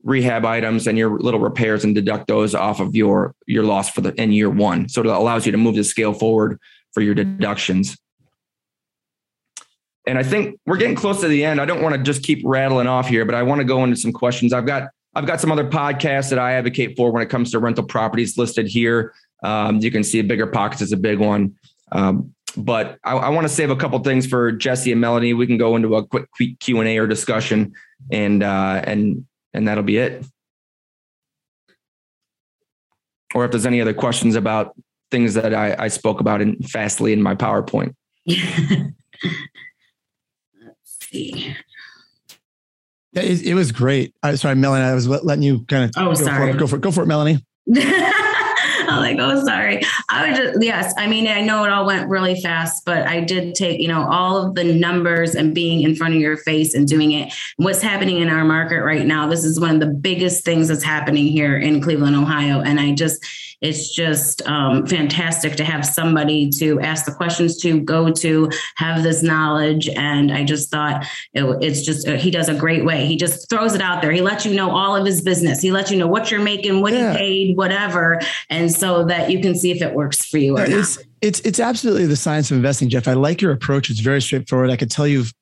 rehab 0.02 0.44
items 0.44 0.86
and 0.86 0.98
your 0.98 1.18
little 1.18 1.40
repairs 1.40 1.84
and 1.84 1.94
deduct 1.94 2.26
those 2.26 2.54
off 2.54 2.80
of 2.80 2.94
your 2.94 3.34
your 3.46 3.64
loss 3.64 3.90
for 3.90 4.00
the 4.00 4.14
in 4.20 4.32
year 4.32 4.50
one. 4.50 4.88
So 4.88 5.00
it 5.00 5.06
allows 5.06 5.46
you 5.46 5.52
to 5.52 5.58
move 5.58 5.74
the 5.74 5.84
scale 5.84 6.12
forward 6.12 6.58
for 6.92 7.02
your 7.02 7.14
mm-hmm. 7.14 7.36
deductions. 7.36 7.96
And 10.06 10.18
I 10.18 10.22
think 10.22 10.58
we're 10.66 10.78
getting 10.78 10.96
close 10.96 11.20
to 11.20 11.28
the 11.28 11.44
end. 11.44 11.60
I 11.60 11.64
don't 11.64 11.82
want 11.82 11.94
to 11.94 12.02
just 12.02 12.22
keep 12.22 12.42
rattling 12.44 12.88
off 12.88 13.08
here, 13.08 13.24
but 13.24 13.34
I 13.34 13.42
want 13.42 13.60
to 13.60 13.64
go 13.64 13.84
into 13.84 13.96
some 13.96 14.12
questions. 14.12 14.52
I've 14.52 14.66
got 14.66 14.88
I've 15.14 15.26
got 15.26 15.40
some 15.40 15.52
other 15.52 15.68
podcasts 15.68 16.30
that 16.30 16.38
I 16.38 16.52
advocate 16.54 16.96
for 16.96 17.12
when 17.12 17.22
it 17.22 17.28
comes 17.28 17.50
to 17.52 17.58
rental 17.58 17.84
properties 17.84 18.38
listed 18.38 18.66
here. 18.66 19.12
Um, 19.42 19.78
you 19.78 19.90
can 19.90 20.02
see 20.02 20.22
Bigger 20.22 20.46
Pockets 20.46 20.80
is 20.80 20.92
a 20.92 20.96
big 20.96 21.18
one. 21.18 21.54
Um, 21.92 22.34
but 22.56 22.98
I, 23.04 23.12
I 23.12 23.28
want 23.28 23.44
to 23.44 23.48
save 23.52 23.70
a 23.70 23.76
couple 23.76 23.98
things 24.00 24.26
for 24.26 24.52
Jesse 24.52 24.92
and 24.92 25.00
Melanie. 25.00 25.34
We 25.34 25.46
can 25.46 25.58
go 25.58 25.76
into 25.76 25.96
a 25.96 26.06
quick 26.06 26.26
Q 26.60 26.80
and 26.80 26.88
A 26.88 26.98
or 26.98 27.06
discussion, 27.06 27.74
and 28.10 28.42
uh, 28.42 28.82
and 28.84 29.26
and 29.52 29.68
that'll 29.68 29.84
be 29.84 29.98
it. 29.98 30.24
Or 33.34 33.44
if 33.44 33.50
there's 33.50 33.66
any 33.66 33.80
other 33.80 33.94
questions 33.94 34.34
about 34.34 34.74
things 35.10 35.34
that 35.34 35.54
I, 35.54 35.76
I 35.78 35.88
spoke 35.88 36.20
about 36.20 36.40
in 36.40 36.56
fastly 36.62 37.12
in 37.12 37.22
my 37.22 37.34
PowerPoint. 37.34 37.94
See. 41.12 41.54
It, 43.14 43.42
it, 43.42 43.54
was 43.54 43.72
great. 43.72 44.14
I, 44.22 44.36
sorry, 44.36 44.54
Melanie. 44.54 44.84
I 44.84 44.94
was 44.94 45.06
letting 45.06 45.42
you 45.42 45.64
kind 45.66 45.84
of. 45.84 45.90
Oh, 45.98 46.06
go 46.06 46.14
sorry. 46.14 46.52
For 46.52 46.56
it. 46.56 46.58
Go 46.58 46.66
for 46.66 46.76
it. 46.76 46.82
Go 46.82 46.90
for 46.90 47.02
it, 47.02 47.06
Melanie. 47.06 47.44
I'm 47.76 49.00
like, 49.00 49.18
oh, 49.20 49.44
sorry. 49.44 49.82
I 50.08 50.28
would 50.28 50.36
just, 50.36 50.62
yes. 50.62 50.94
I 50.96 51.06
mean, 51.06 51.26
I 51.28 51.40
know 51.40 51.64
it 51.64 51.70
all 51.70 51.86
went 51.86 52.08
really 52.08 52.40
fast, 52.40 52.84
but 52.84 53.06
I 53.06 53.20
did 53.20 53.54
take, 53.54 53.80
you 53.80 53.88
know, 53.88 54.06
all 54.08 54.36
of 54.36 54.54
the 54.54 54.64
numbers 54.64 55.34
and 55.34 55.54
being 55.54 55.82
in 55.82 55.94
front 55.96 56.14
of 56.14 56.20
your 56.20 56.36
face 56.36 56.74
and 56.74 56.86
doing 56.86 57.12
it. 57.12 57.32
What's 57.56 57.82
happening 57.82 58.18
in 58.18 58.28
our 58.28 58.44
market 58.44 58.82
right 58.82 59.06
now? 59.06 59.26
This 59.26 59.44
is 59.44 59.60
one 59.60 59.70
of 59.70 59.80
the 59.80 59.94
biggest 59.94 60.44
things 60.44 60.68
that's 60.68 60.82
happening 60.82 61.26
here 61.26 61.56
in 61.56 61.80
Cleveland, 61.80 62.16
Ohio. 62.16 62.60
And 62.60 62.78
I 62.80 62.92
just, 62.92 63.24
it's 63.60 63.94
just 63.94 64.42
um, 64.48 64.86
fantastic 64.86 65.54
to 65.56 65.64
have 65.64 65.86
somebody 65.86 66.50
to 66.50 66.80
ask 66.80 67.04
the 67.04 67.12
questions 67.12 67.56
to, 67.58 67.80
go 67.80 68.10
to, 68.10 68.50
have 68.76 69.04
this 69.04 69.22
knowledge. 69.22 69.88
And 69.88 70.32
I 70.32 70.44
just 70.44 70.68
thought 70.68 71.06
it, 71.32 71.44
it's 71.62 71.82
just, 71.82 72.08
he 72.08 72.30
does 72.30 72.48
a 72.48 72.54
great 72.54 72.84
way. 72.84 73.06
He 73.06 73.16
just 73.16 73.48
throws 73.48 73.74
it 73.74 73.80
out 73.80 74.02
there. 74.02 74.10
He 74.10 74.20
lets 74.20 74.44
you 74.44 74.54
know 74.54 74.70
all 74.70 74.96
of 74.96 75.06
his 75.06 75.20
business. 75.20 75.60
He 75.60 75.70
lets 75.70 75.92
you 75.92 75.96
know 75.96 76.08
what 76.08 76.30
you're 76.30 76.42
making, 76.42 76.80
what 76.80 76.92
yeah. 76.92 77.12
you 77.12 77.16
paid, 77.16 77.56
whatever. 77.56 78.18
And 78.50 78.70
so 78.70 79.04
that 79.04 79.30
you 79.30 79.40
can 79.40 79.54
see 79.54 79.70
if 79.70 79.80
it 79.80 79.91
works 79.94 80.24
for 80.24 80.38
you 80.38 80.58
or 80.58 80.64
it's, 80.64 80.96
not. 80.96 81.06
It's, 81.20 81.40
it's 81.40 81.60
absolutely 81.60 82.06
the 82.06 82.16
science 82.16 82.50
of 82.50 82.56
investing, 82.56 82.88
Jeff. 82.88 83.08
I 83.08 83.14
like 83.14 83.40
your 83.40 83.52
approach. 83.52 83.90
It's 83.90 84.00
very 84.00 84.20
straightforward. 84.20 84.70
I 84.70 84.76
could 84.76 84.90
tell 84.90 85.06
you've 85.06 85.32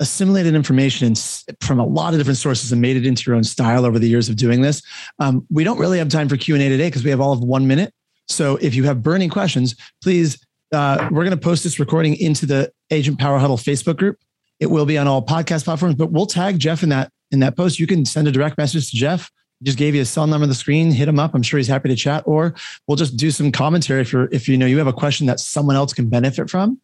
assimilated 0.00 0.54
information 0.54 1.14
from 1.60 1.80
a 1.80 1.86
lot 1.86 2.14
of 2.14 2.20
different 2.20 2.38
sources 2.38 2.70
and 2.70 2.80
made 2.80 2.96
it 2.96 3.04
into 3.04 3.28
your 3.28 3.36
own 3.36 3.44
style 3.44 3.84
over 3.84 3.98
the 3.98 4.08
years 4.08 4.28
of 4.28 4.36
doing 4.36 4.62
this. 4.62 4.82
Um, 5.18 5.46
we 5.50 5.64
don't 5.64 5.78
really 5.78 5.98
have 5.98 6.08
time 6.08 6.28
for 6.28 6.36
Q 6.36 6.54
and 6.54 6.62
A 6.62 6.68
today 6.68 6.86
because 6.86 7.02
we 7.02 7.10
have 7.10 7.20
all 7.20 7.32
of 7.32 7.40
one 7.40 7.66
minute. 7.66 7.92
So 8.28 8.56
if 8.56 8.74
you 8.74 8.84
have 8.84 9.02
burning 9.02 9.30
questions, 9.30 9.74
please, 10.02 10.38
uh, 10.72 11.08
we're 11.10 11.24
going 11.24 11.30
to 11.30 11.36
post 11.36 11.64
this 11.64 11.80
recording 11.80 12.14
into 12.16 12.46
the 12.46 12.70
Agent 12.90 13.18
Power 13.18 13.38
Huddle 13.38 13.56
Facebook 13.56 13.96
group. 13.96 14.18
It 14.60 14.66
will 14.66 14.86
be 14.86 14.98
on 14.98 15.08
all 15.08 15.24
podcast 15.24 15.64
platforms, 15.64 15.94
but 15.94 16.12
we'll 16.12 16.26
tag 16.26 16.58
Jeff 16.58 16.82
in 16.82 16.90
that 16.90 17.10
in 17.30 17.40
that 17.40 17.56
post. 17.56 17.78
You 17.78 17.86
can 17.86 18.04
send 18.04 18.28
a 18.28 18.32
direct 18.32 18.58
message 18.58 18.90
to 18.90 18.96
Jeff. 18.96 19.30
Just 19.62 19.78
gave 19.78 19.94
you 19.94 20.02
a 20.02 20.04
cell 20.04 20.26
number 20.26 20.44
on 20.44 20.48
the 20.48 20.54
screen. 20.54 20.92
Hit 20.92 21.08
him 21.08 21.18
up. 21.18 21.34
I'm 21.34 21.42
sure 21.42 21.58
he's 21.58 21.66
happy 21.66 21.88
to 21.88 21.96
chat. 21.96 22.22
Or 22.26 22.54
we'll 22.86 22.96
just 22.96 23.16
do 23.16 23.30
some 23.30 23.50
commentary 23.50 24.00
if 24.00 24.12
you're 24.12 24.28
if 24.30 24.48
you 24.48 24.56
know 24.56 24.66
you 24.66 24.78
have 24.78 24.86
a 24.86 24.92
question 24.92 25.26
that 25.26 25.40
someone 25.40 25.76
else 25.76 25.92
can 25.92 26.08
benefit 26.08 26.48
from 26.48 26.80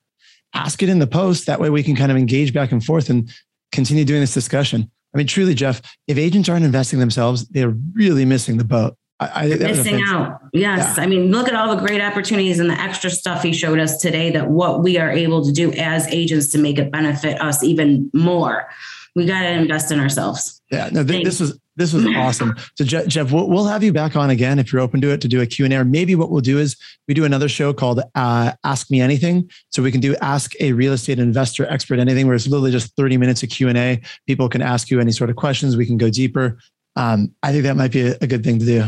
ask 0.54 0.82
it 0.82 0.88
in 0.88 0.98
the 0.98 1.06
post. 1.06 1.46
That 1.46 1.60
way 1.60 1.68
we 1.68 1.82
can 1.82 1.96
kind 1.96 2.10
of 2.10 2.16
engage 2.16 2.52
back 2.52 2.72
and 2.72 2.82
forth 2.82 3.10
and 3.10 3.30
continue 3.72 4.04
doing 4.04 4.20
this 4.20 4.32
discussion. 4.32 4.90
I 5.14 5.18
mean, 5.18 5.26
truly, 5.26 5.54
Jeff, 5.54 5.82
if 6.08 6.16
agents 6.16 6.48
aren't 6.48 6.64
investing 6.64 6.98
themselves, 6.98 7.46
they're 7.48 7.74
really 7.92 8.24
missing 8.24 8.56
the 8.56 8.64
boat. 8.64 8.96
I, 9.20 9.44
I 9.44 9.46
missing 9.46 10.02
out. 10.06 10.40
Yes. 10.52 10.96
Yeah. 10.96 11.04
I 11.04 11.06
mean, 11.06 11.30
look 11.30 11.46
at 11.46 11.54
all 11.54 11.74
the 11.74 11.80
great 11.80 12.00
opportunities 12.00 12.58
and 12.58 12.68
the 12.68 12.74
extra 12.74 13.10
stuff 13.10 13.42
he 13.42 13.52
showed 13.52 13.78
us 13.78 13.98
today 13.98 14.30
that 14.32 14.50
what 14.50 14.82
we 14.82 14.98
are 14.98 15.10
able 15.10 15.44
to 15.44 15.52
do 15.52 15.72
as 15.72 16.06
agents 16.08 16.48
to 16.48 16.58
make 16.58 16.78
it 16.78 16.90
benefit 16.90 17.40
us 17.40 17.62
even 17.62 18.10
more. 18.12 18.68
We 19.14 19.24
got 19.24 19.42
to 19.42 19.50
invest 19.50 19.92
in 19.92 20.00
ourselves. 20.00 20.60
Yeah, 20.70 20.88
no, 20.90 21.04
th- 21.04 21.24
this 21.24 21.38
was 21.38 21.58
this 21.76 21.92
was 21.92 22.06
awesome. 22.16 22.54
So 22.76 22.84
Jeff, 22.84 23.32
we'll, 23.32 23.48
we'll, 23.48 23.64
have 23.64 23.82
you 23.82 23.92
back 23.92 24.14
on 24.14 24.30
again 24.30 24.58
if 24.58 24.72
you're 24.72 24.82
open 24.82 25.00
to 25.00 25.10
it 25.10 25.20
to 25.22 25.28
do 25.28 25.40
a 25.40 25.46
Q 25.46 25.64
and 25.64 25.74
A. 25.74 25.84
Maybe 25.84 26.14
what 26.14 26.30
we'll 26.30 26.40
do 26.40 26.58
is 26.58 26.76
we 27.08 27.14
do 27.14 27.24
another 27.24 27.48
show 27.48 27.72
called 27.72 28.00
uh, 28.14 28.52
Ask 28.62 28.90
Me 28.90 29.00
Anything. 29.00 29.50
So 29.70 29.82
we 29.82 29.90
can 29.90 30.00
do 30.00 30.14
Ask 30.16 30.54
a 30.60 30.72
Real 30.72 30.92
Estate 30.92 31.18
Investor 31.18 31.66
Expert 31.66 31.98
Anything, 31.98 32.26
where 32.26 32.36
it's 32.36 32.46
literally 32.46 32.70
just 32.70 32.94
30 32.96 33.16
minutes 33.16 33.42
of 33.42 33.48
Q 33.48 33.68
and 33.68 33.78
A. 33.78 34.00
People 34.26 34.48
can 34.48 34.62
ask 34.62 34.90
you 34.90 35.00
any 35.00 35.12
sort 35.12 35.30
of 35.30 35.36
questions. 35.36 35.76
We 35.76 35.86
can 35.86 35.98
go 35.98 36.10
deeper. 36.10 36.58
Um, 36.96 37.34
I 37.42 37.50
think 37.50 37.64
that 37.64 37.76
might 37.76 37.90
be 37.90 38.02
a, 38.02 38.16
a 38.20 38.26
good 38.26 38.44
thing 38.44 38.58
to 38.60 38.64
do. 38.64 38.84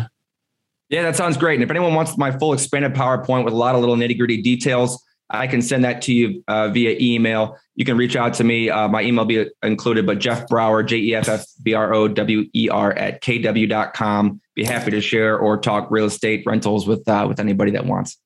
Yeah, 0.88 1.03
that 1.03 1.16
sounds 1.16 1.37
great. 1.37 1.55
And 1.55 1.64
if 1.64 1.70
anyone 1.70 1.94
wants 1.94 2.16
my 2.16 2.31
full 2.31 2.53
expanded 2.53 2.94
PowerPoint 2.94 3.44
with 3.44 3.53
a 3.53 3.57
lot 3.57 3.75
of 3.75 3.81
little 3.81 3.96
nitty 3.96 4.16
gritty 4.16 4.40
details, 4.40 5.03
I 5.29 5.47
can 5.47 5.61
send 5.61 5.85
that 5.85 6.03
to 6.03 6.15
you 6.15 6.45
uh, 6.47 6.69
via 6.69 6.97
email. 7.01 7.59
You 7.75 7.85
can 7.85 7.97
reach 7.97 8.15
out 8.15 8.35
to 8.35 8.45
me. 8.45 8.71
Uh, 8.71 8.89
my 8.89 9.03
email 9.03 9.25
be 9.25 9.47
included, 9.62 10.07
but 10.07 10.19
Jeff 10.19 10.47
Brower, 10.47 10.83
J 10.83 10.99
E 10.99 11.15
F 11.15 11.29
F 11.29 11.45
B 11.62 11.75
R 11.75 11.93
O 11.93 12.09
W 12.09 12.45
E 12.55 12.69
R 12.69 12.93
at 12.93 13.23
kw.com. 13.23 14.41
Be 14.55 14.65
happy 14.65 14.91
to 14.93 15.01
share 15.01 15.37
or 15.39 15.59
talk 15.59 15.91
real 15.91 16.07
estate 16.07 16.45
rentals 16.47 16.87
with 16.87 17.09
uh, 17.09 17.27
with 17.29 17.41
anybody 17.41 17.73
that 17.73 17.87
wants. 17.87 18.19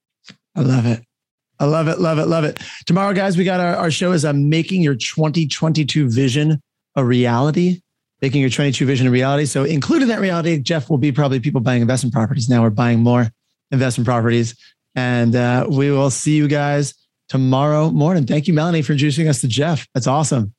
I 0.55 0.61
love 0.61 0.87
it. 0.87 1.03
I 1.59 1.65
love 1.65 1.89
it. 1.89 2.01
Love 2.01 2.19
it. 2.19 2.27
Love 2.27 2.45
it. 2.45 2.59
Tomorrow, 2.87 3.13
guys, 3.13 3.37
we 3.37 3.45
got 3.45 3.61
our, 3.61 3.77
our 3.77 3.91
show 3.91 4.13
is 4.13 4.25
uh, 4.25 4.33
making 4.33 4.83
your 4.83 4.95
2022 4.95 6.09
vision 6.09 6.61
a 6.97 7.05
reality. 7.05 7.83
Making 8.23 8.43
your 8.43 8.51
22 8.51 8.85
vision 8.85 9.07
a 9.07 9.11
reality. 9.11 9.47
So, 9.47 9.65
including 9.65 10.09
that 10.09 10.21
reality, 10.21 10.59
Jeff 10.59 10.91
will 10.91 10.99
be 10.99 11.11
probably 11.11 11.41
people 11.41 11.63
buying 11.63 11.81
investment 11.81 12.13
properties 12.13 12.51
now. 12.51 12.61
We're 12.61 12.69
buying 12.69 13.01
more 13.01 13.31
investment 13.71 14.07
properties. 14.07 14.55
And 14.95 15.37
uh, 15.37 15.67
we 15.69 15.91
will 15.91 16.11
see 16.11 16.37
you 16.37 16.49
guys 16.49 16.95
tomorrow 17.29 17.91
morning. 17.91 18.27
Thank 18.27 18.49
you, 18.49 18.55
Melanie, 18.55 18.83
for 18.83 18.93
introducing 18.93 19.29
us 19.29 19.41
to 19.43 19.49
Jeff. 19.49 19.87
That's 19.95 20.07
awesome. 20.07 20.55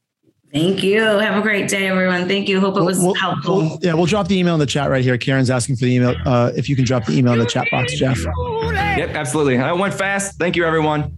Thank 0.53 0.83
you. 0.83 1.01
Have 1.01 1.37
a 1.37 1.41
great 1.41 1.69
day, 1.69 1.87
everyone. 1.87 2.27
Thank 2.27 2.49
you. 2.49 2.59
Hope 2.59 2.75
it 2.75 2.83
was 2.83 2.99
we'll, 2.99 3.13
helpful. 3.13 3.57
We'll, 3.57 3.79
yeah, 3.81 3.93
we'll 3.93 4.05
drop 4.05 4.27
the 4.27 4.37
email 4.37 4.53
in 4.53 4.59
the 4.59 4.65
chat 4.65 4.89
right 4.89 5.03
here. 5.03 5.17
Karen's 5.17 5.49
asking 5.49 5.77
for 5.77 5.85
the 5.85 5.95
email. 5.95 6.13
Uh, 6.25 6.51
if 6.55 6.67
you 6.67 6.75
can 6.75 6.83
drop 6.83 7.05
the 7.05 7.17
email 7.17 7.33
in 7.33 7.39
the 7.39 7.45
chat 7.45 7.67
box, 7.71 7.97
Jeff. 7.97 8.17
Yep, 8.17 9.11
absolutely. 9.11 9.57
I 9.59 9.71
went 9.71 9.93
fast. 9.93 10.37
Thank 10.37 10.57
you, 10.57 10.65
everyone. 10.65 11.17